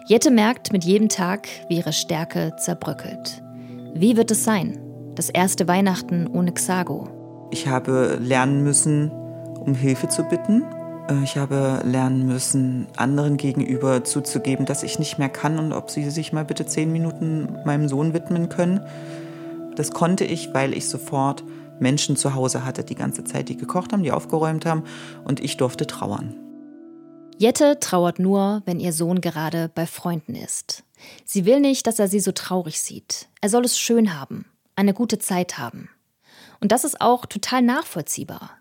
Jette 0.07 0.31
merkt 0.31 0.73
mit 0.73 0.85
jedem 0.85 1.09
Tag, 1.09 1.49
wie 1.69 1.79
ihre 1.79 1.93
Stärke 1.93 2.55
zerbröckelt. 2.61 3.43
Wie 3.93 4.17
wird 4.17 4.31
es 4.31 4.45
sein? 4.45 4.79
Das 5.17 5.29
erste 5.29 5.67
Weihnachten 5.67 6.29
ohne 6.29 6.53
Xago. 6.53 7.09
Ich 7.51 7.67
habe 7.67 8.21
lernen 8.23 8.63
müssen, 8.63 9.11
um 9.11 9.75
Hilfe 9.75 10.07
zu 10.07 10.23
bitten. 10.23 10.63
Äh, 11.09 11.25
ich 11.25 11.37
habe 11.37 11.83
lernen 11.85 12.29
müssen, 12.29 12.87
anderen 12.97 13.37
gegenüber 13.37 14.05
zuzugeben, 14.05 14.65
dass 14.65 14.85
ich 14.85 15.01
nicht 15.01 15.19
mehr 15.19 15.29
kann 15.29 15.59
und 15.59 15.73
ob 15.73 15.91
sie 15.91 16.09
sich 16.09 16.33
mal 16.33 16.45
bitte 16.45 16.67
zehn 16.67 16.93
Minuten 16.93 17.49
meinem 17.65 17.89
Sohn 17.89 18.15
widmen 18.15 18.49
können. 18.49 18.81
Das 19.77 19.93
konnte 19.93 20.25
ich, 20.25 20.53
weil 20.53 20.77
ich 20.77 20.89
sofort 20.89 21.45
Menschen 21.79 22.17
zu 22.17 22.35
Hause 22.35 22.65
hatte 22.65 22.85
die 22.85 22.95
ganze 22.95 23.25
Zeit, 23.25 23.49
die 23.49 23.57
gekocht 23.57 23.93
haben, 23.93 24.03
die 24.03 24.13
aufgeräumt 24.13 24.67
haben 24.67 24.85
und 25.25 25.41
ich 25.41 25.57
durfte 25.57 25.87
trauern. 25.87 26.35
Jette 27.39 27.79
trauert 27.79 28.19
nur, 28.19 28.63
wenn 28.65 28.81
ihr 28.81 28.95
Sohn 28.95 29.21
gerade 29.21 29.71
bei 29.75 29.87
Freunden 29.87 30.35
ist. 30.35 30.85
Sie 31.27 31.45
will 31.45 31.61
nicht, 31.61 31.87
dass 31.87 31.99
er 31.99 32.09
sie 32.09 32.21
so 32.21 32.33
traurig 32.33 32.81
sieht. 32.81 33.29
Er 33.43 33.51
soll 33.51 33.67
es 33.67 33.79
schön 33.79 34.19
haben, 34.19 34.47
eine 34.75 34.95
gute 34.95 35.19
Zeit 35.19 35.59
haben. 35.59 35.91
Und 36.61 36.73
das 36.73 36.85
ist 36.85 37.03
auch 37.03 37.27
total 37.27 37.61
nachvollziehbar. 37.61 38.53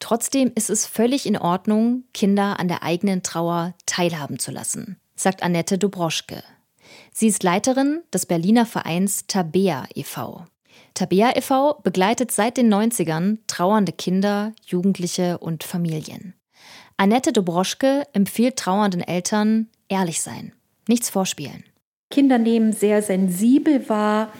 Trotzdem 0.00 0.50
ist 0.56 0.70
es 0.70 0.86
völlig 0.86 1.26
in 1.26 1.38
Ordnung, 1.38 2.02
Kinder 2.12 2.58
an 2.58 2.66
der 2.66 2.82
eigenen 2.82 3.22
Trauer 3.22 3.74
teilhaben 3.86 4.40
zu 4.40 4.50
lassen, 4.50 4.98
sagt 5.14 5.44
Annette 5.44 5.78
Dobroschke. 5.78 6.42
Sie 7.12 7.28
ist 7.28 7.44
Leiterin 7.44 8.02
des 8.12 8.26
Berliner 8.26 8.66
Vereins 8.66 9.26
Tabea 9.28 9.84
e.V. 9.94 10.44
Tabea 10.96 11.36
e.V. 11.36 11.78
begleitet 11.82 12.32
seit 12.32 12.56
den 12.56 12.72
90ern 12.72 13.36
trauernde 13.46 13.92
Kinder, 13.92 14.54
Jugendliche 14.64 15.36
und 15.36 15.62
Familien. 15.62 16.32
Annette 16.96 17.34
Dobroschke 17.34 18.04
empfiehlt 18.14 18.56
trauernden 18.56 19.02
Eltern 19.02 19.68
ehrlich 19.90 20.22
sein, 20.22 20.52
nichts 20.88 21.10
vorspielen. 21.10 21.64
Kinder 22.10 22.38
nehmen 22.38 22.72
sehr 22.72 23.02
sensibel 23.02 23.86
wahr, 23.90 24.32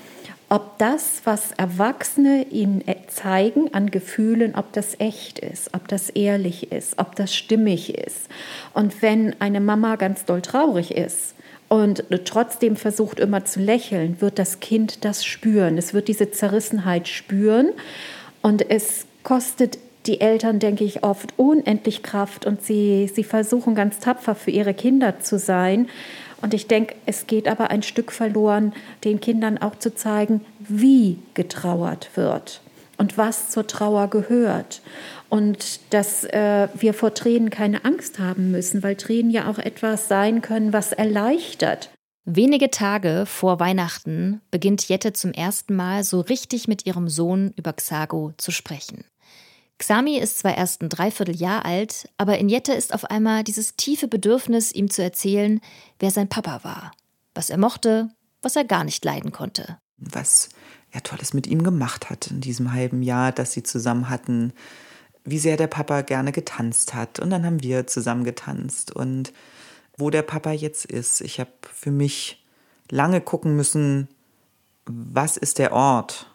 ob 0.49 0.79
das, 0.79 1.21
was 1.25 1.53
Erwachsene 1.53 2.47
ihnen 2.49 2.83
zeigen 3.09 3.75
an 3.75 3.91
Gefühlen, 3.91 4.55
ob 4.55 4.73
das 4.73 4.99
echt 4.99 5.39
ist, 5.39 5.75
ob 5.75 5.89
das 5.89 6.09
ehrlich 6.09 6.73
ist, 6.73 6.99
ob 6.99 7.17
das 7.17 7.35
stimmig 7.35 7.95
ist. 7.99 8.29
Und 8.73 9.03
wenn 9.03 9.39
eine 9.43 9.61
Mama 9.61 9.97
ganz 9.97 10.25
doll 10.25 10.41
traurig 10.41 10.93
ist 10.93 11.36
und 11.69 12.05
trotzdem 12.25 12.77
versucht 12.77 13.19
immer 13.19 13.45
zu 13.45 13.61
lächeln, 13.61 14.21
wird 14.21 14.39
das 14.39 14.61
Kind 14.61 15.05
das 15.05 15.25
spüren. 15.25 15.79
Es 15.79 15.95
wird 15.95 16.09
diese 16.09 16.31
Zerrissenheit 16.31 17.09
spüren 17.09 17.71
und 18.43 18.71
es 18.71 19.07
kostet 19.23 19.79
die 20.07 20.21
Eltern, 20.21 20.61
denke 20.61 20.85
ich, 20.85 21.03
oft 21.03 21.35
unendlich 21.37 22.05
Kraft 22.05 22.47
und 22.47 22.63
sie, 22.63 23.11
sie 23.13 23.25
versuchen 23.25 23.75
ganz 23.75 23.99
tapfer 23.99 24.37
für 24.37 24.53
ihre 24.53 24.75
Kinder 24.75 25.19
zu 25.19 25.39
sein. 25.39 25.89
Und 26.43 26.55
ich 26.55 26.69
denke, 26.69 26.95
es 27.07 27.27
geht 27.27 27.49
aber 27.49 27.71
ein 27.71 27.83
Stück 27.83 28.13
verloren, 28.13 28.73
den 29.03 29.21
Kindern 29.21 29.59
auch 29.59 29.77
zu 29.77 29.95
zeigen, 29.95 30.45
wie 30.61 31.19
getrauert 31.35 32.11
wird 32.15 32.61
und 32.99 33.19
was 33.19 33.51
zur 33.51 33.67
Trauer 33.67 34.09
gehört. 34.09 34.83
Und 35.29 35.81
dass 35.93 36.25
äh, 36.25 36.69
wir 36.75 36.95
vor 36.95 37.15
Tränen 37.15 37.51
keine 37.51 37.85
Angst 37.85 38.19
haben 38.19 38.51
müssen, 38.51 38.83
weil 38.83 38.97
Tränen 38.97 39.31
ja 39.31 39.49
auch 39.49 39.59
etwas 39.59 40.09
sein 40.09 40.43
können, 40.43 40.73
was 40.73 40.93
erleichtert. 40.93 41.91
Wenige 42.25 42.71
Tage 42.71 43.25
vor 43.27 43.61
Weihnachten 43.61 44.41
beginnt 44.51 44.89
Jette 44.89 45.13
zum 45.13 45.33
ersten 45.33 45.77
Mal 45.77 46.03
so 46.03 46.21
richtig 46.21 46.67
mit 46.67 46.85
ihrem 46.85 47.09
Sohn 47.09 47.53
über 47.57 47.73
Xago 47.73 48.33
zu 48.37 48.51
sprechen. 48.51 49.05
Xami 49.79 50.19
ist 50.19 50.39
zwar 50.39 50.57
erst 50.57 50.83
ein 50.83 50.89
Dreivierteljahr 50.89 51.65
alt, 51.65 52.09
aber 52.17 52.39
in 52.39 52.49
Jette 52.49 52.73
ist 52.73 52.95
auf 52.95 53.05
einmal 53.05 53.45
dieses 53.45 53.77
tiefe 53.77 54.09
Bedürfnis, 54.09 54.73
ihm 54.73 54.91
zu 54.91 55.03
erzählen, 55.03 55.61
wer 55.99 56.11
sein 56.11 56.29
Papa 56.29 56.65
war, 56.65 56.93
was 57.35 57.51
er 57.51 57.59
mochte, 57.59 58.09
was 58.43 58.57
er 58.57 58.65
gar 58.65 58.85
nicht 58.85 59.05
leiden 59.05 59.33
konnte. 59.33 59.79
Was 59.99 60.49
er 60.91 61.03
Tolles 61.03 61.35
mit 61.35 61.47
ihm 61.47 61.63
gemacht 61.63 62.11
hat 62.11 62.29
in 62.29 62.41
diesem 62.41 62.73
halben 62.73 63.03
Jahr, 63.03 63.33
das 63.33 63.53
sie 63.53 63.63
zusammen 63.63 64.09
hatten, 64.09 64.53
wie 65.25 65.39
sehr 65.39 65.57
der 65.57 65.67
Papa 65.67 66.03
gerne 66.03 66.33
getanzt 66.33 66.95
hat. 66.95 67.21
Und 67.21 67.31
dann 67.31 67.45
haben 67.45 67.63
wir 67.63 67.87
zusammen 67.87 68.25
getanzt. 68.25 68.93
Und 68.93 69.33
wo 69.97 70.11
der 70.11 70.23
Papa 70.23 70.53
jetzt 70.53 70.85
ist. 70.85 71.21
Ich 71.21 71.41
habe 71.41 71.51
für 71.73 71.91
mich 71.91 72.45
lange 72.91 73.21
gucken 73.21 73.57
müssen, 73.57 74.09
was 74.87 75.37
ist 75.37 75.59
der 75.59 75.73
Ort? 75.73 76.31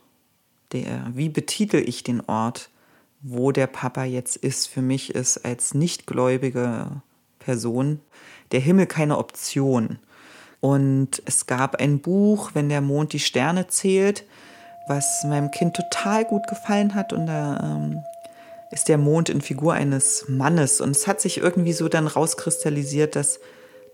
Der, 0.74 1.08
wie 1.14 1.30
betitel 1.30 1.78
ich 1.78 2.04
den 2.04 2.22
Ort? 2.22 2.70
wo 3.22 3.52
der 3.52 3.68
Papa 3.68 4.04
jetzt 4.04 4.36
ist. 4.36 4.68
Für 4.68 4.82
mich 4.82 5.14
ist 5.16 5.46
als 5.46 5.74
nichtgläubige 5.74 7.02
Person 7.40 8.00
der 8.52 8.60
Himmel 8.60 8.88
keine 8.88 9.18
Option. 9.18 10.00
Und 10.62 11.22
es 11.26 11.48
gab 11.48 11.76
ein 11.78 12.00
Buch, 12.00 12.52
wenn 12.54 12.70
der 12.70 12.82
Mond 12.82 13.14
die 13.14 13.20
Sterne 13.20 13.68
zählt, 13.68 14.24
was 14.88 15.24
meinem 15.24 15.52
Kind 15.52 15.76
total 15.76 16.24
gut 16.24 16.48
gefallen 16.48 16.96
hat. 16.96 17.12
Und 17.14 17.26
da 17.26 17.60
ähm, 17.64 18.04
ist 18.72 18.88
der 18.88 19.00
Mond 19.00 19.30
in 19.30 19.42
Figur 19.42 19.74
eines 19.74 20.26
Mannes. 20.28 20.80
Und 20.80 20.92
es 20.92 21.08
hat 21.08 21.20
sich 21.20 21.40
irgendwie 21.40 21.74
so 21.74 21.90
dann 21.90 22.08
rauskristallisiert, 22.08 23.16
dass 23.16 23.40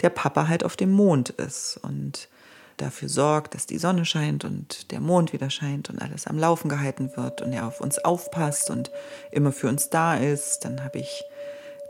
der 0.02 0.10
Papa 0.10 0.48
halt 0.50 0.64
auf 0.64 0.76
dem 0.76 0.92
Mond 0.92 1.30
ist. 1.30 1.80
Und 1.82 2.28
dafür 2.76 3.10
sorgt, 3.10 3.56
dass 3.56 3.66
die 3.66 3.80
Sonne 3.80 4.06
scheint 4.06 4.46
und 4.46 4.92
der 4.92 5.00
Mond 5.00 5.34
wieder 5.34 5.50
scheint 5.50 5.90
und 5.90 6.00
alles 6.00 6.28
am 6.28 6.38
Laufen 6.38 6.70
gehalten 6.70 7.12
wird 7.16 7.42
und 7.42 7.54
er 7.54 7.66
auf 7.66 7.82
uns 7.82 7.98
aufpasst 8.00 8.70
und 8.70 8.92
immer 9.32 9.52
für 9.52 9.68
uns 9.68 9.90
da 9.90 10.16
ist. 10.16 10.66
Dann 10.66 10.84
habe 10.84 11.00
ich 11.00 11.24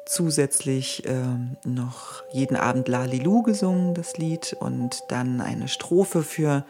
zusätzlich 0.07 1.03
ähm, 1.05 1.57
noch 1.65 2.23
jeden 2.33 2.55
Abend 2.55 2.87
Lalilu 2.87 3.43
gesungen, 3.43 3.93
das 3.93 4.17
Lied, 4.17 4.55
und 4.59 5.01
dann 5.09 5.41
eine 5.41 5.67
Strophe 5.67 6.23
für 6.23 6.65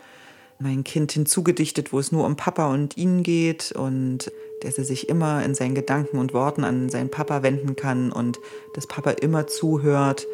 mein 0.60 0.84
Kind 0.84 1.12
hinzugedichtet, 1.12 1.93
wo 1.93 2.00
es 2.00 2.12
nur 2.12 2.26
um 2.26 2.36
Papa 2.36 2.71
und 2.73 2.97
ihn 2.97 3.23
geht 3.23 3.71
und 3.71 4.32
dass 4.62 4.78
er 4.78 4.84
sich 4.84 5.08
immer 5.08 5.43
in 5.45 5.54
seinen 5.54 5.76
Gedanken 5.76 6.17
und 6.17 6.34
Worten 6.34 6.63
an 6.63 6.89
seinen 6.89 7.12
Papa 7.12 7.43
wenden 7.43 7.76
kann 7.76 8.12
und 8.12 8.39
dass 8.73 8.88
Papa 8.88 9.12
immer 9.12 9.45
zuhört 9.45 10.26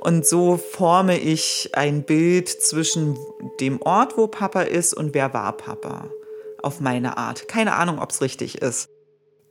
und 0.00 0.24
so 0.26 0.56
forme 0.56 1.18
ich 1.18 1.70
ein 1.72 2.04
Bild 2.04 2.48
zwischen 2.48 3.18
dem 3.60 3.82
Ort, 3.82 4.16
wo 4.16 4.28
Papa 4.28 4.62
ist 4.62 4.94
und 4.94 5.14
wer 5.14 5.34
war 5.34 5.56
Papa. 5.56 6.10
Auf 6.62 6.80
meine 6.80 7.16
Art. 7.16 7.48
Keine 7.48 7.74
Ahnung, 7.74 7.98
ob 7.98 8.10
es 8.10 8.20
richtig 8.20 8.58
ist. 8.58 8.88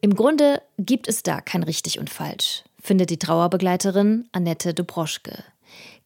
Im 0.01 0.15
Grunde 0.15 0.61
gibt 0.77 1.07
es 1.07 1.23
da 1.23 1.41
kein 1.41 1.63
richtig 1.63 1.99
und 1.99 2.09
falsch, 2.09 2.63
findet 2.85 3.09
die 3.09 3.19
Trauerbegleiterin 3.19 4.29
Annette 4.31 4.73
Dobroschke. 4.73 5.43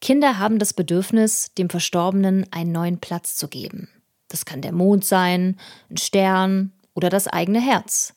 Kinder 0.00 0.38
haben 0.38 0.58
das 0.58 0.72
Bedürfnis, 0.72 1.52
dem 1.54 1.68
Verstorbenen 1.68 2.46
einen 2.50 2.72
neuen 2.72 2.98
Platz 2.98 3.36
zu 3.36 3.48
geben. 3.48 3.88
Das 4.28 4.44
kann 4.44 4.62
der 4.62 4.72
Mond 4.72 5.04
sein, 5.04 5.58
ein 5.90 5.98
Stern 5.98 6.72
oder 6.94 7.10
das 7.10 7.28
eigene 7.28 7.60
Herz. 7.60 8.14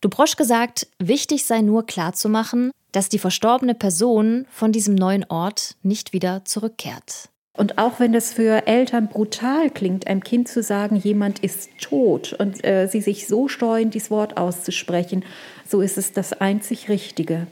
Dobroschke 0.00 0.44
sagt, 0.44 0.88
wichtig 0.98 1.44
sei 1.44 1.60
nur 1.60 1.86
klarzumachen, 1.86 2.72
dass 2.92 3.08
die 3.08 3.18
verstorbene 3.18 3.74
Person 3.74 4.46
von 4.50 4.72
diesem 4.72 4.94
neuen 4.94 5.24
Ort 5.28 5.76
nicht 5.82 6.12
wieder 6.12 6.44
zurückkehrt. 6.44 7.28
Und 7.54 7.76
auch 7.76 8.00
wenn 8.00 8.14
es 8.14 8.32
für 8.32 8.66
Eltern 8.66 9.08
brutal 9.08 9.68
klingt, 9.68 10.06
einem 10.06 10.24
Kind 10.24 10.48
zu 10.48 10.62
sagen, 10.62 10.96
jemand 10.96 11.40
ist 11.40 11.68
tot 11.80 12.32
und 12.32 12.64
äh, 12.64 12.88
sie 12.88 13.02
sich 13.02 13.28
so 13.28 13.48
scheuen, 13.48 13.90
dieses 13.90 14.10
Wort 14.10 14.38
auszusprechen, 14.38 15.24
so 15.68 15.82
ist 15.82 15.98
es 15.98 16.12
das 16.12 16.32
einzig 16.32 16.88
Richtige. 16.88 17.46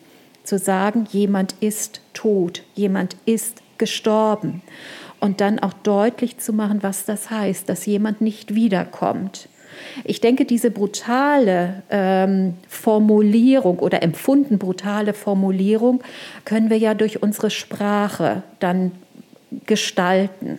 Zu 0.45 0.59
sagen, 0.59 1.07
jemand 1.11 1.55
ist 1.61 2.01
tot, 2.15 2.63
jemand 2.75 3.17
ist 3.25 3.63
gestorben. 3.79 4.63
Und 5.21 5.41
dann 5.41 5.59
auch 5.59 5.75
deutlich 5.75 6.39
zu 6.39 6.53
machen, 6.53 6.83
was 6.83 7.05
das 7.05 7.31
heißt, 7.31 7.69
dass 7.69 7.85
jemand 7.87 8.21
nicht 8.21 8.55
wiederkommt. 8.55 9.49
Ich 10.05 10.21
denke, 10.21 10.45
diese 10.45 10.71
brutale 10.71 11.83
ähm, 11.91 12.55
Formulierung 12.69 13.79
oder 13.79 14.03
empfunden 14.03 14.59
brutale 14.59 15.13
Formulierung 15.13 16.03
können 16.45 16.71
wir 16.71 16.79
ja 16.79 16.95
durch 16.95 17.23
unsere 17.23 17.51
Sprache 17.51 18.43
dann 18.59 18.93
gestalten. 19.67 20.59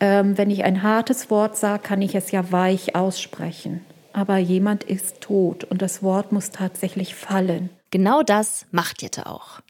Ähm, 0.00 0.38
wenn 0.38 0.50
ich 0.50 0.64
ein 0.64 0.82
hartes 0.82 1.30
Wort 1.30 1.56
sage, 1.56 1.82
kann 1.82 2.02
ich 2.02 2.14
es 2.14 2.30
ja 2.30 2.50
weich 2.50 2.94
aussprechen. 2.94 3.84
Aber 4.12 4.38
jemand 4.38 4.84
ist 4.84 5.20
tot 5.20 5.64
und 5.64 5.82
das 5.82 6.02
Wort 6.02 6.32
muss 6.32 6.50
tatsächlich 6.50 7.14
fallen. 7.14 7.70
Genau 7.92 8.22
das 8.22 8.64
macht 8.70 9.02
Jette 9.02 9.26
auch. 9.26 9.60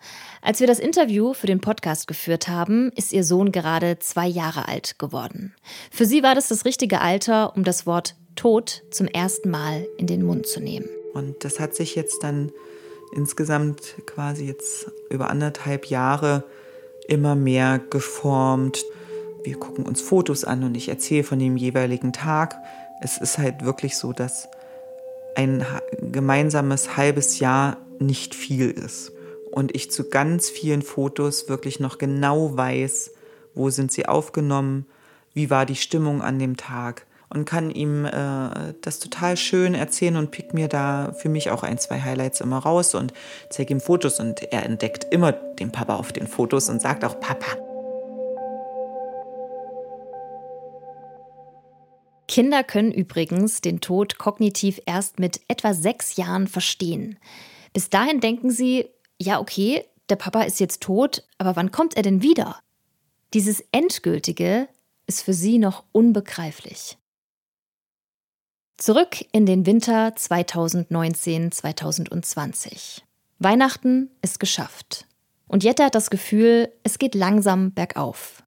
Als 0.42 0.61
wir 0.61 0.68
das 0.68 0.78
Interview 0.78 1.35
für 1.35 1.48
den 1.48 1.61
Podcast 1.61 2.06
geführt 2.06 2.46
haben, 2.46 2.92
ist 2.94 3.12
ihr 3.12 3.24
Sohn 3.24 3.50
gerade 3.50 3.98
zwei 3.98 4.28
Jahre 4.28 4.68
alt 4.68 4.96
geworden. 5.00 5.56
Für 5.90 6.06
sie 6.06 6.22
war 6.22 6.37
das 6.37 6.46
das 6.46 6.64
richtige 6.64 7.00
Alter, 7.00 7.56
um 7.56 7.64
das 7.64 7.85
Wort 7.85 8.14
Tod 8.37 8.85
zum 8.92 9.08
ersten 9.08 9.50
Mal 9.50 9.88
in 9.98 10.06
den 10.06 10.22
Mund 10.22 10.46
zu 10.46 10.61
nehmen. 10.61 10.88
Und 11.14 11.44
das 11.44 11.58
hat 11.58 11.74
sich 11.74 11.96
jetzt 11.96 12.22
dann 12.22 12.52
insgesamt 13.12 13.96
quasi 14.06 14.46
jetzt 14.46 14.88
über 15.11 15.28
anderthalb 15.28 15.87
Jahre 15.87 16.44
immer 17.08 17.35
mehr 17.35 17.80
geformt. 17.90 18.85
Wir 19.42 19.58
gucken 19.58 19.85
uns 19.85 20.00
Fotos 20.00 20.44
an 20.44 20.62
und 20.62 20.76
ich 20.76 20.88
erzähle 20.88 21.24
von 21.24 21.40
dem 21.40 21.56
jeweiligen 21.56 22.12
Tag. 22.12 22.54
Es 23.02 23.18
ist 23.18 23.38
halt 23.38 23.64
wirklich 23.64 23.96
so, 23.96 24.12
dass 24.12 24.46
ein 25.35 25.66
gemeinsames 26.12 26.96
halbes 26.96 27.40
Jahr 27.40 27.78
nicht 28.03 28.35
viel 28.35 28.71
ist. 28.71 29.12
Und 29.51 29.75
ich 29.75 29.91
zu 29.91 30.09
ganz 30.09 30.49
vielen 30.49 30.83
Fotos 30.83 31.49
wirklich 31.49 31.81
noch 31.81 31.99
genau 31.99 32.57
weiß, 32.57 33.12
wo 33.55 33.71
sind 33.71 33.93
sie 33.93 34.07
aufgenommen, 34.07 34.87
wie 35.35 35.51
war 35.51 35.67
die 35.67 35.77
Stimmung 35.77 36.23
an 36.23 36.38
dem 36.38 36.57
Tag, 36.57 37.07
und 37.33 37.47
kann 37.47 37.71
ihm 37.71 38.05
äh, 38.05 38.75
das 38.83 38.99
total 38.99 39.37
schön 39.37 39.75
erzählen 39.75 40.17
und 40.17 40.31
pickt 40.31 40.53
mir 40.53 40.69
da 40.69 41.15
für 41.17 41.31
mich 41.31 41.51
auch 41.51 41.62
ein, 41.62 41.79
zwei 41.79 42.01
Highlights 42.01 42.43
immer 42.43 42.59
raus 42.59 42.95
und 42.95 43.15
zeige 43.49 43.73
ihm 43.73 43.81
Fotos 43.81 44.21
und 44.21 44.43
er 44.53 44.65
entdeckt 44.65 45.07
immer 45.11 45.33
den 45.33 45.73
Papa 45.73 45.97
auf 45.97 46.12
den 46.12 46.27
Fotos 46.27 46.69
und 46.69 46.83
sagt 46.83 47.05
auch 47.05 47.19
Papa. 47.21 47.57
Kinder 52.29 52.65
können 52.65 52.93
übrigens 52.93 53.61
den 53.61 53.81
Tod 53.81 54.19
kognitiv 54.19 54.81
erst 54.87 55.19
mit 55.19 55.41
etwa 55.49 55.75
sechs 55.75 56.17
Jahren 56.17 56.47
verstehen. 56.47 57.19
Bis 57.72 57.90
dahin 57.90 58.20
denken 58.20 58.50
sie, 58.50 58.88
ja 59.20 59.40
okay, 59.40 59.85
der 60.08 60.16
Papa 60.16 60.42
ist 60.42 60.61
jetzt 60.61 60.82
tot, 60.82 61.24
aber 61.38 61.56
wann 61.56 61.70
kommt 61.70 61.96
er 61.96 62.02
denn 62.02 62.22
wieder? 62.22 62.61
Dieses 63.35 63.64
Endgültige 63.72 64.68
ist 65.06 65.22
für 65.22 65.32
sie 65.32 65.58
noch 65.58 65.85
unbegreiflich. 65.92 66.98
Zurück 68.76 69.24
in 69.32 69.46
den 69.46 69.64
Winter 69.64 70.08
2019-2020. 70.08 73.00
Weihnachten 73.38 74.11
ist 74.22 74.40
geschafft. 74.40 75.06
Und 75.46 75.64
Jette 75.64 75.85
hat 75.85 75.94
das 75.94 76.11
Gefühl, 76.11 76.70
es 76.82 76.98
geht 76.98 77.14
langsam 77.14 77.72
bergauf. 77.72 78.42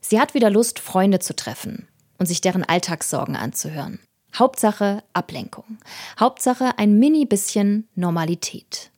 Sie 0.00 0.18
hat 0.20 0.34
wieder 0.34 0.50
Lust, 0.50 0.78
Freunde 0.78 1.18
zu 1.18 1.36
treffen 1.36 1.88
und 2.18 2.26
sich 2.26 2.40
deren 2.40 2.64
Alltagssorgen 2.64 3.36
anzuhören. 3.36 4.00
Hauptsache 4.36 5.02
Ablenkung. 5.12 5.78
Hauptsache 6.18 6.78
ein 6.78 6.98
mini 6.98 7.24
bisschen 7.24 7.88
Normalität. 7.94 8.90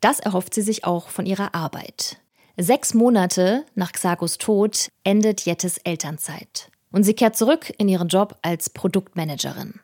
Das 0.00 0.20
erhofft 0.20 0.54
sie 0.54 0.62
sich 0.62 0.84
auch 0.84 1.08
von 1.08 1.26
ihrer 1.26 1.54
Arbeit. 1.54 2.18
Sechs 2.58 2.94
Monate 2.94 3.64
nach 3.74 3.92
Xagos 3.92 4.38
Tod 4.38 4.88
endet 5.04 5.42
Jettes 5.42 5.78
Elternzeit. 5.78 6.70
Und 6.92 7.04
sie 7.04 7.14
kehrt 7.14 7.36
zurück 7.36 7.72
in 7.78 7.88
ihren 7.88 8.08
Job 8.08 8.38
als 8.42 8.70
Produktmanagerin. 8.70 9.80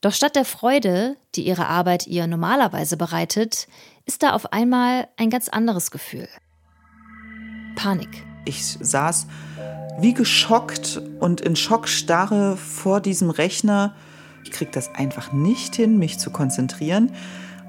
Doch 0.00 0.12
statt 0.12 0.36
der 0.36 0.44
Freude, 0.44 1.16
die 1.34 1.46
ihre 1.46 1.66
Arbeit 1.66 2.06
ihr 2.06 2.26
normalerweise 2.26 2.96
bereitet, 2.96 3.68
ist 4.04 4.22
da 4.22 4.34
auf 4.34 4.52
einmal 4.52 5.08
ein 5.16 5.30
ganz 5.30 5.48
anderes 5.48 5.90
Gefühl. 5.90 6.28
Panik. 7.74 8.33
Ich 8.44 8.64
saß 8.80 9.26
wie 9.98 10.14
geschockt 10.14 11.00
und 11.20 11.40
in 11.40 11.56
Schockstarre 11.56 12.56
vor 12.56 13.00
diesem 13.00 13.30
Rechner. 13.30 13.94
Ich 14.42 14.50
kriege 14.50 14.70
das 14.70 14.94
einfach 14.94 15.32
nicht 15.32 15.76
hin, 15.76 15.98
mich 15.98 16.18
zu 16.18 16.30
konzentrieren. 16.30 17.12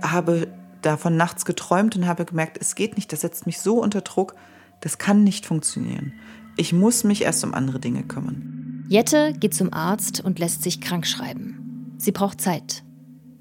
Habe 0.01 0.47
davon 0.81 1.17
nachts 1.17 1.45
geträumt 1.45 1.95
und 1.95 2.07
habe 2.07 2.25
gemerkt, 2.25 2.57
es 2.59 2.75
geht 2.75 2.95
nicht, 2.95 3.11
das 3.11 3.21
setzt 3.21 3.45
mich 3.45 3.59
so 3.59 3.81
unter 3.81 4.01
Druck, 4.01 4.35
das 4.81 4.97
kann 4.97 5.23
nicht 5.23 5.45
funktionieren. 5.45 6.13
Ich 6.57 6.73
muss 6.73 7.03
mich 7.03 7.23
erst 7.23 7.43
um 7.43 7.53
andere 7.53 7.79
Dinge 7.79 8.03
kümmern. 8.03 8.85
Jette 8.87 9.33
geht 9.33 9.55
zum 9.55 9.73
Arzt 9.73 10.21
und 10.21 10.39
lässt 10.39 10.61
sich 10.61 10.79
krank 10.79 11.07
schreiben. 11.07 11.95
Sie 11.97 12.11
braucht 12.11 12.39
Zeit. 12.39 12.83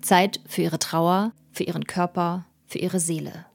Zeit 0.00 0.40
für 0.46 0.62
ihre 0.62 0.78
Trauer, 0.78 1.32
für 1.52 1.64
ihren 1.64 1.84
Körper, 1.86 2.46
für 2.66 2.78
ihre 2.78 2.98
Seele. 2.98 3.46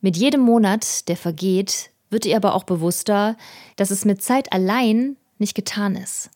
Mit 0.00 0.16
jedem 0.16 0.40
Monat, 0.40 1.08
der 1.08 1.16
vergeht, 1.16 1.89
wird 2.10 2.26
ihr 2.26 2.36
aber 2.36 2.54
auch 2.54 2.64
bewusster, 2.64 3.36
dass 3.76 3.90
es 3.90 4.04
mit 4.04 4.22
Zeit 4.22 4.52
allein 4.52 5.16
nicht 5.38 5.54
getan 5.54 5.96
ist. 5.96 6.30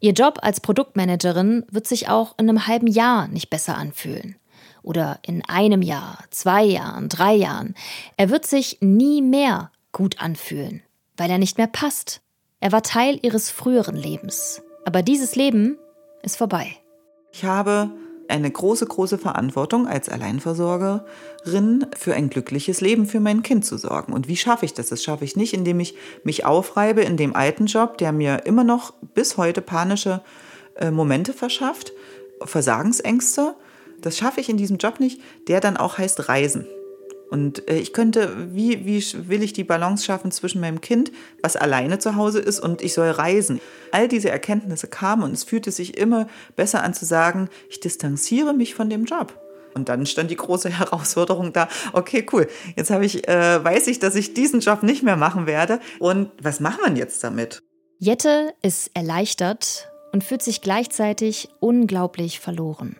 Ihr 0.00 0.12
Job 0.12 0.38
als 0.42 0.60
Produktmanagerin 0.60 1.64
wird 1.70 1.86
sich 1.86 2.08
auch 2.08 2.34
in 2.38 2.48
einem 2.48 2.66
halben 2.66 2.86
Jahr 2.86 3.28
nicht 3.28 3.50
besser 3.50 3.76
anfühlen. 3.76 4.36
Oder 4.82 5.18
in 5.22 5.44
einem 5.44 5.82
Jahr, 5.82 6.18
zwei 6.30 6.64
Jahren, 6.64 7.08
drei 7.08 7.34
Jahren. 7.34 7.74
Er 8.16 8.30
wird 8.30 8.46
sich 8.46 8.78
nie 8.80 9.22
mehr 9.22 9.70
gut 9.92 10.20
anfühlen, 10.20 10.82
weil 11.16 11.30
er 11.30 11.38
nicht 11.38 11.58
mehr 11.58 11.66
passt. 11.66 12.20
Er 12.60 12.72
war 12.72 12.82
Teil 12.82 13.18
ihres 13.22 13.50
früheren 13.50 13.96
Lebens. 13.96 14.62
Aber 14.84 15.02
dieses 15.02 15.36
Leben 15.36 15.76
ist 16.22 16.36
vorbei. 16.36 16.76
Ich 17.32 17.44
habe 17.44 17.90
eine 18.28 18.50
große, 18.50 18.86
große 18.86 19.18
Verantwortung 19.18 19.86
als 19.86 20.08
Alleinversorgerin 20.08 21.86
für 21.96 22.14
ein 22.14 22.30
glückliches 22.30 22.80
Leben 22.80 23.06
für 23.06 23.20
mein 23.20 23.42
Kind 23.42 23.64
zu 23.64 23.76
sorgen. 23.78 24.12
Und 24.12 24.28
wie 24.28 24.36
schaffe 24.36 24.64
ich 24.64 24.74
das? 24.74 24.88
Das 24.88 25.02
schaffe 25.02 25.24
ich 25.24 25.36
nicht, 25.36 25.54
indem 25.54 25.80
ich 25.80 25.96
mich 26.24 26.44
aufreibe 26.44 27.02
in 27.02 27.16
dem 27.16 27.34
alten 27.34 27.66
Job, 27.66 27.98
der 27.98 28.12
mir 28.12 28.46
immer 28.46 28.64
noch 28.64 28.92
bis 29.14 29.36
heute 29.36 29.62
panische 29.62 30.22
äh, 30.76 30.90
Momente 30.90 31.32
verschafft, 31.32 31.92
Versagensängste. 32.42 33.54
Das 34.00 34.16
schaffe 34.16 34.40
ich 34.40 34.48
in 34.48 34.56
diesem 34.56 34.78
Job 34.78 35.00
nicht, 35.00 35.20
der 35.48 35.60
dann 35.60 35.76
auch 35.76 35.98
heißt 35.98 36.28
Reisen. 36.28 36.66
Und 37.30 37.68
äh, 37.68 37.76
ich 37.76 37.92
könnte, 37.92 38.54
wie, 38.54 38.86
wie 38.86 39.02
will 39.28 39.42
ich 39.42 39.52
die 39.52 39.64
Balance 39.64 40.04
schaffen 40.04 40.30
zwischen 40.30 40.60
meinem 40.60 40.80
Kind, 40.80 41.12
was 41.42 41.56
alleine 41.56 41.98
zu 41.98 42.16
Hause 42.16 42.40
ist, 42.40 42.60
und 42.60 42.82
ich 42.82 42.94
soll 42.94 43.10
reisen? 43.10 43.60
All 43.92 44.08
diese 44.08 44.30
Erkenntnisse 44.30 44.86
kamen 44.86 45.22
und 45.22 45.32
es 45.32 45.44
fühlte 45.44 45.70
sich 45.70 45.96
immer 45.98 46.26
besser 46.56 46.82
an 46.82 46.94
zu 46.94 47.04
sagen, 47.04 47.48
ich 47.68 47.80
distanziere 47.80 48.54
mich 48.54 48.74
von 48.74 48.88
dem 48.88 49.04
Job. 49.04 49.38
Und 49.74 49.88
dann 49.88 50.06
stand 50.06 50.30
die 50.30 50.36
große 50.36 50.70
Herausforderung 50.78 51.52
da, 51.52 51.68
okay, 51.92 52.26
cool, 52.32 52.48
jetzt 52.76 52.90
habe 52.90 53.04
ich, 53.04 53.28
äh, 53.28 53.62
weiß 53.62 53.86
ich, 53.88 53.98
dass 53.98 54.14
ich 54.14 54.34
diesen 54.34 54.60
Job 54.60 54.82
nicht 54.82 55.02
mehr 55.02 55.16
machen 55.16 55.46
werde. 55.46 55.80
Und 55.98 56.30
was 56.42 56.60
machen 56.60 56.80
wir 56.84 56.96
jetzt 56.96 57.22
damit? 57.22 57.62
Jette 57.98 58.54
ist 58.62 58.90
erleichtert 58.94 59.90
und 60.12 60.24
fühlt 60.24 60.42
sich 60.42 60.62
gleichzeitig 60.62 61.48
unglaublich 61.60 62.40
verloren. 62.40 62.96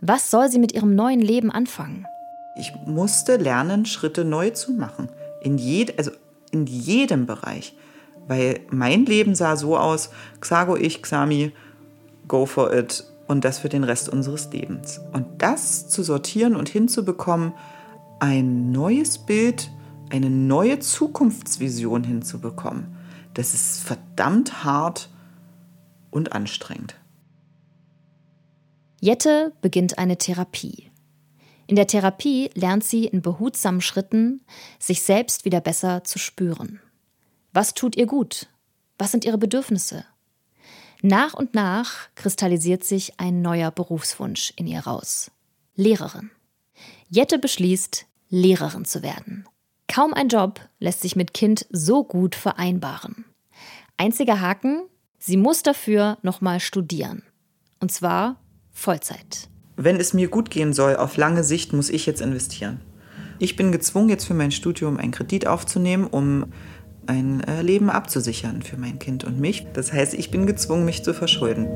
Was 0.00 0.30
soll 0.30 0.48
sie 0.48 0.58
mit 0.58 0.72
ihrem 0.72 0.94
neuen 0.94 1.20
Leben 1.20 1.50
anfangen? 1.50 2.06
Ich 2.56 2.72
musste 2.86 3.36
lernen, 3.36 3.86
Schritte 3.86 4.24
neu 4.24 4.50
zu 4.50 4.72
machen. 4.72 5.08
In, 5.42 5.58
jed, 5.58 5.98
also 5.98 6.10
in 6.50 6.66
jedem 6.66 7.26
Bereich. 7.26 7.76
Weil 8.26 8.60
mein 8.70 9.04
Leben 9.04 9.34
sah 9.34 9.56
so 9.56 9.76
aus, 9.76 10.10
Xago, 10.40 10.76
ich, 10.76 11.02
Xami, 11.02 11.52
go 12.28 12.46
for 12.46 12.72
it 12.72 13.04
und 13.26 13.44
das 13.44 13.58
für 13.58 13.68
den 13.68 13.84
Rest 13.84 14.08
unseres 14.08 14.50
Lebens. 14.52 15.00
Und 15.12 15.26
das 15.38 15.88
zu 15.88 16.02
sortieren 16.02 16.56
und 16.56 16.68
hinzubekommen, 16.68 17.52
ein 18.20 18.70
neues 18.70 19.18
Bild, 19.18 19.70
eine 20.10 20.30
neue 20.30 20.78
Zukunftsvision 20.78 22.04
hinzubekommen, 22.04 22.96
das 23.34 23.52
ist 23.52 23.82
verdammt 23.82 24.64
hart 24.64 25.10
und 26.10 26.32
anstrengend. 26.32 26.94
Jette 29.00 29.52
beginnt 29.60 29.98
eine 29.98 30.16
Therapie. 30.16 30.90
In 31.66 31.76
der 31.76 31.86
Therapie 31.86 32.50
lernt 32.54 32.84
sie 32.84 33.06
in 33.06 33.22
behutsamen 33.22 33.80
Schritten, 33.80 34.44
sich 34.78 35.02
selbst 35.02 35.44
wieder 35.44 35.60
besser 35.60 36.04
zu 36.04 36.18
spüren. 36.18 36.80
Was 37.52 37.74
tut 37.74 37.96
ihr 37.96 38.06
gut? 38.06 38.48
Was 38.98 39.12
sind 39.12 39.24
ihre 39.24 39.38
Bedürfnisse? 39.38 40.04
Nach 41.02 41.34
und 41.34 41.54
nach 41.54 42.08
kristallisiert 42.14 42.84
sich 42.84 43.18
ein 43.18 43.42
neuer 43.42 43.70
Berufswunsch 43.70 44.52
in 44.56 44.66
ihr 44.66 44.80
raus. 44.80 45.30
Lehrerin. 45.74 46.30
Jette 47.08 47.38
beschließt, 47.38 48.06
Lehrerin 48.28 48.84
zu 48.84 49.02
werden. 49.02 49.48
Kaum 49.88 50.14
ein 50.14 50.28
Job 50.28 50.60
lässt 50.78 51.02
sich 51.02 51.14
mit 51.14 51.34
Kind 51.34 51.66
so 51.70 52.04
gut 52.04 52.34
vereinbaren. 52.34 53.24
Einziger 53.96 54.40
Haken, 54.40 54.88
sie 55.18 55.36
muss 55.36 55.62
dafür 55.62 56.18
nochmal 56.22 56.58
studieren. 56.58 57.22
Und 57.80 57.92
zwar 57.92 58.40
Vollzeit 58.72 59.48
wenn 59.76 59.96
es 59.96 60.14
mir 60.14 60.28
gut 60.28 60.50
gehen 60.50 60.72
soll, 60.72 60.96
auf 60.96 61.16
lange 61.16 61.44
Sicht 61.44 61.72
muss 61.72 61.90
ich 61.90 62.06
jetzt 62.06 62.20
investieren. 62.20 62.80
Ich 63.38 63.56
bin 63.56 63.72
gezwungen, 63.72 64.08
jetzt 64.08 64.26
für 64.26 64.34
mein 64.34 64.52
Studium 64.52 64.96
einen 64.96 65.12
Kredit 65.12 65.46
aufzunehmen, 65.46 66.06
um 66.06 66.46
ein 67.06 67.42
äh, 67.42 67.62
Leben 67.62 67.90
abzusichern 67.90 68.62
für 68.62 68.76
mein 68.76 68.98
Kind 68.98 69.24
und 69.24 69.40
mich. 69.40 69.66
Das 69.72 69.92
heißt, 69.92 70.14
ich 70.14 70.30
bin 70.30 70.46
gezwungen, 70.46 70.84
mich 70.84 71.02
zu 71.02 71.12
verschulden. 71.12 71.66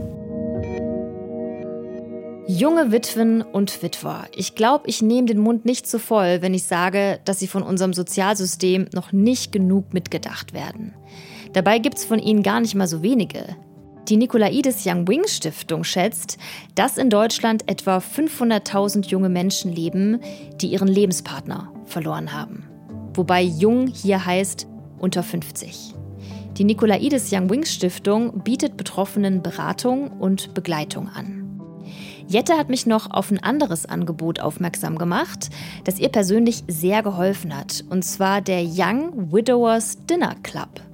Junge 2.46 2.92
Witwen 2.92 3.42
und 3.42 3.82
Witwer. 3.82 4.26
Ich 4.34 4.54
glaube, 4.54 4.88
ich 4.88 5.02
nehme 5.02 5.26
den 5.26 5.38
Mund 5.38 5.66
nicht 5.66 5.86
zu 5.86 5.98
voll, 5.98 6.40
wenn 6.40 6.54
ich 6.54 6.64
sage, 6.64 7.20
dass 7.26 7.38
sie 7.38 7.46
von 7.46 7.62
unserem 7.62 7.92
Sozialsystem 7.92 8.86
noch 8.94 9.12
nicht 9.12 9.52
genug 9.52 9.92
mitgedacht 9.92 10.54
werden. 10.54 10.94
Dabei 11.52 11.78
gibt 11.78 11.98
es 11.98 12.06
von 12.06 12.18
ihnen 12.18 12.42
gar 12.42 12.60
nicht 12.60 12.74
mal 12.74 12.88
so 12.88 13.02
wenige. 13.02 13.56
Die 14.08 14.16
Nikolaides 14.16 14.86
Young 14.86 15.06
Wings 15.06 15.36
Stiftung 15.36 15.84
schätzt, 15.84 16.38
dass 16.74 16.96
in 16.96 17.10
Deutschland 17.10 17.68
etwa 17.68 17.98
500.000 17.98 19.06
junge 19.08 19.28
Menschen 19.28 19.70
leben, 19.70 20.20
die 20.62 20.68
ihren 20.68 20.88
Lebenspartner 20.88 21.70
verloren 21.84 22.32
haben. 22.32 22.66
Wobei 23.12 23.42
jung 23.42 23.86
hier 23.86 24.24
heißt 24.24 24.66
unter 24.98 25.22
50. 25.22 25.94
Die 26.56 26.64
Nikolaides 26.64 27.30
Young 27.30 27.50
Wings 27.50 27.70
Stiftung 27.70 28.42
bietet 28.44 28.78
Betroffenen 28.78 29.42
Beratung 29.42 30.08
und 30.08 30.54
Begleitung 30.54 31.10
an. 31.10 31.60
Jette 32.26 32.54
hat 32.54 32.70
mich 32.70 32.86
noch 32.86 33.10
auf 33.10 33.30
ein 33.30 33.42
anderes 33.42 33.84
Angebot 33.84 34.40
aufmerksam 34.40 34.96
gemacht, 34.96 35.50
das 35.84 35.98
ihr 35.98 36.08
persönlich 36.08 36.64
sehr 36.66 37.02
geholfen 37.02 37.54
hat, 37.54 37.84
und 37.90 38.06
zwar 38.06 38.40
der 38.40 38.62
Young 38.64 39.32
Widowers 39.32 39.98
Dinner 40.06 40.34
Club. 40.42 40.87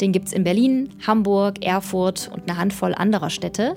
Den 0.00 0.12
gibt 0.12 0.28
es 0.28 0.32
in 0.32 0.44
Berlin, 0.44 0.90
Hamburg, 1.06 1.64
Erfurt 1.64 2.30
und 2.32 2.48
eine 2.48 2.58
Handvoll 2.58 2.94
anderer 2.94 3.30
Städte. 3.30 3.76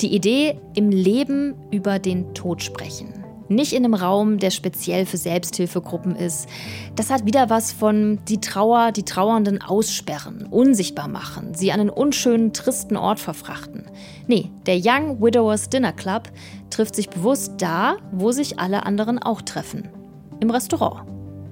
Die 0.00 0.14
Idee, 0.14 0.58
im 0.74 0.90
Leben 0.90 1.54
über 1.70 1.98
den 1.98 2.34
Tod 2.34 2.62
sprechen. 2.62 3.22
Nicht 3.48 3.72
in 3.74 3.84
einem 3.84 3.94
Raum, 3.94 4.38
der 4.38 4.50
speziell 4.50 5.04
für 5.04 5.18
Selbsthilfegruppen 5.18 6.16
ist. 6.16 6.48
Das 6.96 7.10
hat 7.10 7.26
wieder 7.26 7.50
was 7.50 7.70
von 7.70 8.18
die 8.28 8.40
Trauer, 8.40 8.92
die 8.92 9.04
Trauernden 9.04 9.60
aussperren, 9.60 10.46
unsichtbar 10.50 11.06
machen, 11.06 11.52
sie 11.54 11.70
an 11.70 11.80
einen 11.80 11.90
unschönen, 11.90 12.52
tristen 12.54 12.96
Ort 12.96 13.20
verfrachten. 13.20 13.84
Nee, 14.26 14.50
der 14.66 14.78
Young 14.82 15.20
Widowers 15.20 15.68
Dinner 15.68 15.92
Club 15.92 16.30
trifft 16.70 16.94
sich 16.94 17.10
bewusst 17.10 17.54
da, 17.58 17.96
wo 18.10 18.32
sich 18.32 18.58
alle 18.58 18.86
anderen 18.86 19.18
auch 19.18 19.42
treffen. 19.42 19.88
Im 20.40 20.50
Restaurant. 20.50 21.02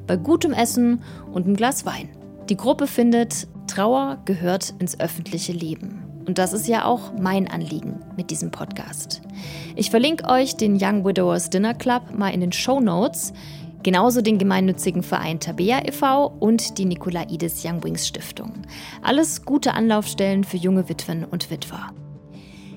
Bei 0.07 0.17
gutem 0.17 0.53
Essen 0.53 1.03
und 1.33 1.47
einem 1.47 1.57
Glas 1.57 1.85
Wein. 1.85 2.09
Die 2.49 2.57
Gruppe 2.57 2.87
findet, 2.87 3.47
Trauer 3.71 4.19
gehört 4.25 4.75
ins 4.81 4.99
öffentliche 4.99 5.53
Leben. 5.53 6.03
Und 6.27 6.39
das 6.39 6.53
ist 6.53 6.67
ja 6.67 6.85
auch 6.85 7.13
mein 7.19 7.49
Anliegen 7.49 8.01
mit 8.17 8.31
diesem 8.31 8.51
Podcast. 8.51 9.23
Ich 9.77 9.91
verlinke 9.91 10.29
euch 10.29 10.57
den 10.57 10.77
Young 10.81 11.05
Widowers 11.05 11.51
Dinner 11.51 11.75
Club 11.75 12.03
mal 12.17 12.35
in 12.35 12.41
den 12.41 12.53
Show 12.53 12.81
Notes, 12.81 13.33
genauso 13.83 14.23
den 14.23 14.39
gemeinnützigen 14.39 15.03
Verein 15.03 15.39
Tabea 15.39 15.87
e.V. 15.87 16.27
und 16.41 16.79
die 16.79 16.85
Nikolaides 16.85 17.65
Young 17.65 17.83
Wings 17.85 18.09
Stiftung. 18.09 18.53
Alles 19.03 19.45
gute 19.45 19.73
Anlaufstellen 19.75 20.45
für 20.45 20.57
junge 20.57 20.89
Witwen 20.89 21.25
und 21.25 21.51
Witwer. 21.51 21.93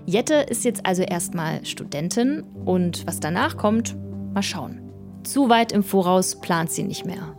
Jette 0.06 0.36
ist 0.36 0.64
jetzt 0.64 0.86
also 0.86 1.02
erstmal 1.02 1.66
Studentin 1.66 2.44
und 2.66 3.08
was 3.08 3.20
danach 3.20 3.58
kommt, 3.58 3.96
mal 4.34 4.44
schauen. 4.44 4.80
Zu 5.24 5.50
weit 5.50 5.72
im 5.72 5.84
Voraus 5.84 6.40
plant 6.40 6.72
sie 6.72 6.84
nicht 6.84 7.06
mehr. 7.06 7.36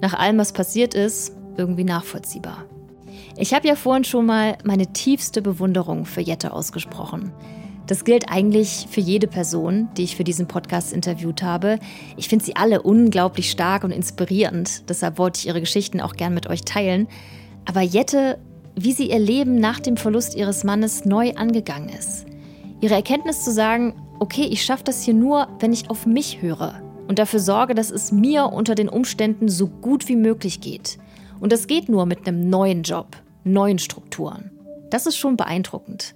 Nach 0.00 0.14
allem, 0.14 0.38
was 0.38 0.52
passiert 0.52 0.94
ist, 0.94 1.36
irgendwie 1.56 1.84
nachvollziehbar. 1.84 2.64
Ich 3.36 3.52
habe 3.52 3.66
ja 3.66 3.74
vorhin 3.74 4.04
schon 4.04 4.26
mal 4.26 4.56
meine 4.64 4.92
tiefste 4.92 5.42
Bewunderung 5.42 6.06
für 6.06 6.20
Jette 6.20 6.52
ausgesprochen. 6.52 7.32
Das 7.86 8.04
gilt 8.04 8.30
eigentlich 8.30 8.86
für 8.90 9.00
jede 9.00 9.26
Person, 9.26 9.88
die 9.96 10.04
ich 10.04 10.16
für 10.16 10.24
diesen 10.24 10.46
Podcast 10.46 10.92
interviewt 10.92 11.42
habe. 11.42 11.78
Ich 12.16 12.28
finde 12.28 12.44
sie 12.44 12.56
alle 12.56 12.80
unglaublich 12.80 13.50
stark 13.50 13.84
und 13.84 13.90
inspirierend. 13.90 14.88
Deshalb 14.88 15.18
wollte 15.18 15.40
ich 15.40 15.46
ihre 15.48 15.60
Geschichten 15.60 16.00
auch 16.00 16.14
gern 16.14 16.32
mit 16.32 16.46
euch 16.46 16.62
teilen. 16.62 17.08
Aber 17.66 17.80
Jette, 17.80 18.38
wie 18.76 18.92
sie 18.92 19.10
ihr 19.10 19.18
Leben 19.18 19.56
nach 19.56 19.80
dem 19.80 19.96
Verlust 19.96 20.34
ihres 20.34 20.64
Mannes 20.64 21.04
neu 21.04 21.32
angegangen 21.34 21.90
ist. 21.90 22.26
Ihre 22.80 22.94
Erkenntnis 22.94 23.44
zu 23.44 23.52
sagen, 23.52 23.94
okay, 24.18 24.46
ich 24.50 24.64
schaffe 24.64 24.84
das 24.84 25.02
hier 25.02 25.14
nur, 25.14 25.48
wenn 25.58 25.72
ich 25.72 25.90
auf 25.90 26.06
mich 26.06 26.40
höre 26.40 26.80
und 27.08 27.18
dafür 27.18 27.40
sorge, 27.40 27.74
dass 27.74 27.90
es 27.90 28.12
mir 28.12 28.46
unter 28.46 28.74
den 28.74 28.88
Umständen 28.88 29.48
so 29.48 29.68
gut 29.68 30.08
wie 30.08 30.16
möglich 30.16 30.60
geht. 30.60 30.98
Und 31.40 31.52
das 31.52 31.66
geht 31.66 31.88
nur 31.88 32.06
mit 32.06 32.26
einem 32.26 32.48
neuen 32.48 32.82
Job, 32.82 33.16
neuen 33.44 33.78
Strukturen. 33.78 34.50
Das 34.90 35.06
ist 35.06 35.16
schon 35.16 35.36
beeindruckend. 35.36 36.14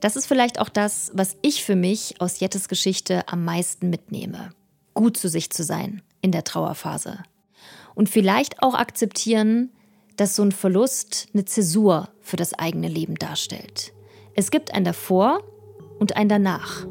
Das 0.00 0.16
ist 0.16 0.26
vielleicht 0.26 0.60
auch 0.60 0.68
das, 0.68 1.12
was 1.14 1.36
ich 1.42 1.64
für 1.64 1.76
mich 1.76 2.20
aus 2.20 2.40
Jettes 2.40 2.68
Geschichte 2.68 3.28
am 3.28 3.44
meisten 3.44 3.88
mitnehme. 3.90 4.50
Gut 4.94 5.16
zu 5.16 5.28
sich 5.28 5.50
zu 5.50 5.62
sein 5.62 6.02
in 6.20 6.32
der 6.32 6.44
Trauerphase. 6.44 7.22
Und 7.94 8.08
vielleicht 8.08 8.62
auch 8.62 8.74
akzeptieren, 8.74 9.70
dass 10.16 10.36
so 10.36 10.42
ein 10.42 10.52
Verlust 10.52 11.28
eine 11.32 11.44
Zäsur 11.44 12.08
für 12.20 12.36
das 12.36 12.54
eigene 12.54 12.88
Leben 12.88 13.14
darstellt. 13.14 13.92
Es 14.34 14.50
gibt 14.50 14.74
ein 14.74 14.84
davor 14.84 15.42
und 15.98 16.16
ein 16.16 16.28
danach. 16.28 16.86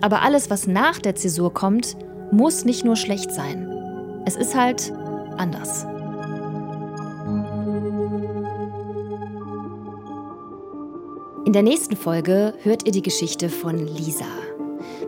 Aber 0.00 0.22
alles, 0.22 0.48
was 0.48 0.66
nach 0.66 0.98
der 0.98 1.16
Zäsur 1.16 1.52
kommt, 1.52 1.96
muss 2.30 2.64
nicht 2.64 2.84
nur 2.84 2.96
schlecht 2.96 3.30
sein. 3.30 4.22
Es 4.24 4.36
ist 4.36 4.54
halt 4.54 4.92
anders. 5.36 5.86
In 11.48 11.54
der 11.54 11.62
nächsten 11.62 11.96
Folge 11.96 12.52
hört 12.62 12.84
ihr 12.84 12.92
die 12.92 13.00
Geschichte 13.00 13.48
von 13.48 13.78
Lisa. 13.78 14.26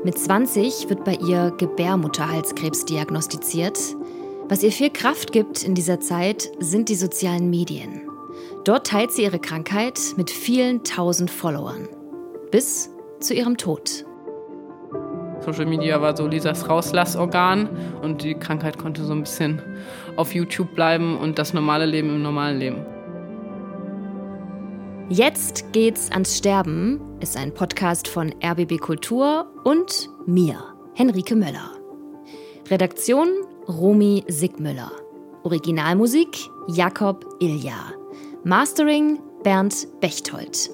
Mit 0.05 0.19
20 0.19 0.89
wird 0.89 1.05
bei 1.05 1.13
ihr 1.17 1.53
Gebärmutterhalskrebs 1.59 2.87
diagnostiziert. 2.87 3.79
Was 4.49 4.63
ihr 4.63 4.73
viel 4.73 4.89
Kraft 4.89 5.33
gibt 5.33 5.63
in 5.63 5.75
dieser 5.75 6.01
Zeit, 6.01 6.51
sind 6.59 6.89
die 6.89 6.95
sozialen 6.95 7.51
Medien. 7.51 8.09
Dort 8.65 8.87
teilt 8.87 9.13
sie 9.13 9.25
ihre 9.25 9.39
Krankheit 9.39 10.01
mit 10.17 10.31
vielen 10.31 10.83
tausend 10.83 11.31
Followern. 11.31 11.91
Bis 12.51 12.89
zu 13.21 13.35
ihrem 13.35 13.59
Tod. 13.59 14.07
Social 15.41 15.67
Media 15.67 16.01
war 16.01 16.17
so 16.17 16.27
Lisas 16.27 16.67
Rauslassorgan 16.71 17.69
und 18.01 18.23
die 18.23 18.33
Krankheit 18.33 18.79
konnte 18.79 19.05
so 19.05 19.13
ein 19.13 19.25
bisschen 19.25 19.61
auf 20.17 20.35
YouTube 20.35 20.75
bleiben 20.75 21.19
und 21.19 21.39
das 21.39 21.53
normale 21.53 21.85
Leben 21.85 22.09
im 22.09 22.23
normalen 22.23 22.59
Leben. 22.59 22.87
Jetzt 25.13 25.73
geht's 25.73 26.09
ans 26.13 26.37
Sterben 26.39 27.01
ist 27.19 27.37
ein 27.37 27.53
Podcast 27.53 28.07
von 28.07 28.33
RBB 28.45 28.79
Kultur 28.79 29.53
und 29.65 30.09
mir, 30.25 30.63
Henrike 30.95 31.35
Möller. 31.35 31.73
Redaktion 32.71 33.29
Romy 33.67 34.23
Sigmüller. 34.29 34.93
Originalmusik 35.43 36.39
Jakob 36.69 37.27
Ilja. 37.41 37.93
Mastering 38.45 39.19
Bernd 39.43 39.89
Bechtold. 40.01 40.71